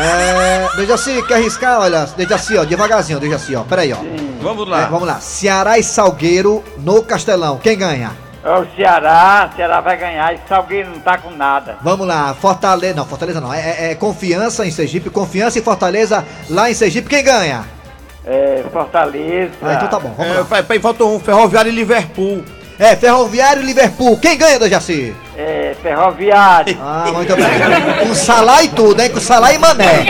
É, 0.00 0.68
Dejaci, 0.76 1.22
quer 1.26 1.34
arriscar? 1.34 1.80
Olha, 1.80 2.04
Dejaci, 2.16 2.56
ó, 2.56 2.64
devagarzinho, 2.64 3.18
Dejaci, 3.18 3.54
ó, 3.56 3.64
peraí, 3.64 3.92
ó. 3.92 3.96
Vamos 4.40 4.66
É, 4.68 4.70
lá. 4.70 4.86
vamos 4.86 5.06
lá, 5.08 5.20
Ceará 5.20 5.78
e 5.78 5.82
Salgueiro 5.82 6.62
no 6.78 7.02
Castelão, 7.02 7.58
quem 7.58 7.76
ganha? 7.76 8.12
É 8.48 8.58
o 8.60 8.66
Ceará, 8.74 9.50
o 9.52 9.56
Ceará 9.56 9.80
vai 9.82 9.96
ganhar, 9.98 10.34
e 10.34 10.38
Salgueiro 10.48 10.88
não 10.90 11.00
tá 11.00 11.18
com 11.18 11.30
nada. 11.32 11.76
Vamos 11.82 12.06
lá, 12.06 12.34
Fortaleza, 12.34 12.94
não, 12.94 13.04
Fortaleza 13.04 13.40
não, 13.42 13.52
é, 13.52 13.58
é- 13.60 13.90
é 13.90 13.94
Confiança 13.94 14.64
em 14.66 14.70
Sergipe, 14.70 15.10
Confiança 15.10 15.58
e 15.58 15.62
Fortaleza 15.62 16.24
lá 16.48 16.70
em 16.70 16.74
Sergipe, 16.74 17.10
quem 17.10 17.22
ganha? 17.22 17.66
É, 18.24 18.64
Fortaleza. 18.72 19.52
Ah, 19.62 19.74
então 19.74 19.88
tá 19.88 19.98
bom, 20.00 20.14
vamos 20.16 20.32
É, 20.34 20.38
lá. 20.38 20.44
pai, 20.46 20.62
pai, 20.62 20.78
faltou 20.80 21.14
um 21.14 21.20
Ferroviário 21.20 21.70
e 21.70 21.74
Liverpool. 21.74 22.42
É, 22.78 22.96
Ferroviário 22.96 23.62
e 23.62 23.66
Liverpool, 23.66 24.16
quem 24.18 24.38
ganha, 24.38 24.58
Dejaci? 24.58 25.14
É, 25.36 25.74
Ferroviário. 25.82 26.74
Ah, 26.80 27.10
muito 27.12 27.34
bem. 27.36 28.06
Com 28.08 28.14
Salá 28.14 28.62
e 28.62 28.68
tudo, 28.70 28.98
hein? 29.02 29.10
Com 29.10 29.20
Salá 29.20 29.52
e 29.52 29.58
Mané. 29.58 30.06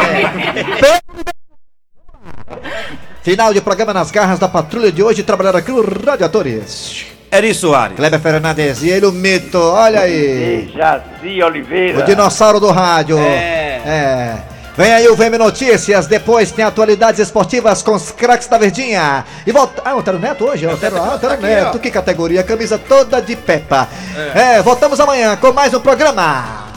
Final 3.23 3.53
de 3.53 3.61
programa 3.61 3.93
nas 3.93 4.11
garras 4.13 4.39
da 4.39 4.49
patrulha 4.49 4.93
de 4.93 5.03
hoje, 5.03 5.23
trabalhando 5.25 5.57
aqui 5.57 5.73
no 5.73 5.83
Radiadores. 5.83 7.18
Eri 7.31 7.55
Soares. 7.55 7.97
Kleber 7.97 8.21
Fernandes 8.21 8.83
e 8.83 8.91
ele, 8.91 9.07
o 9.07 9.13
mito, 9.13 9.59
olha 9.59 10.01
aí. 10.01 10.71
E 10.73 10.77
Jaci 10.77 11.43
Oliveira. 11.43 12.01
O 12.01 12.03
dinossauro 12.03 12.59
do 12.59 12.71
rádio. 12.71 13.19
É. 13.19 13.83
É. 13.85 14.39
Vem 14.77 14.93
aí 14.93 15.09
o 15.09 15.17
VM 15.17 15.37
Notícias, 15.39 16.07
depois 16.07 16.53
tem 16.53 16.65
atualidades 16.65 17.19
esportivas 17.19 17.83
com 17.83 17.95
os 17.95 18.13
craques 18.13 18.47
da 18.47 18.57
Verdinha. 18.59 19.25
E 19.45 19.51
volta. 19.51 19.83
Ah, 19.85 19.97
Otero 19.97 20.21
Neto 20.21 20.45
hoje? 20.45 20.69
Otero, 20.69 20.97
ah, 21.03 21.15
aqui, 21.21 21.43
Neto, 21.43 21.79
que 21.81 21.91
categoria, 21.91 22.45
camisa 22.45 22.79
toda 22.79 23.21
de 23.21 23.35
Peppa. 23.35 23.89
É, 24.35 24.63
voltamos 24.63 25.01
amanhã 25.01 25.37
com 25.37 25.53
mais 25.53 25.75
um 25.75 25.81
programa. 25.81 26.68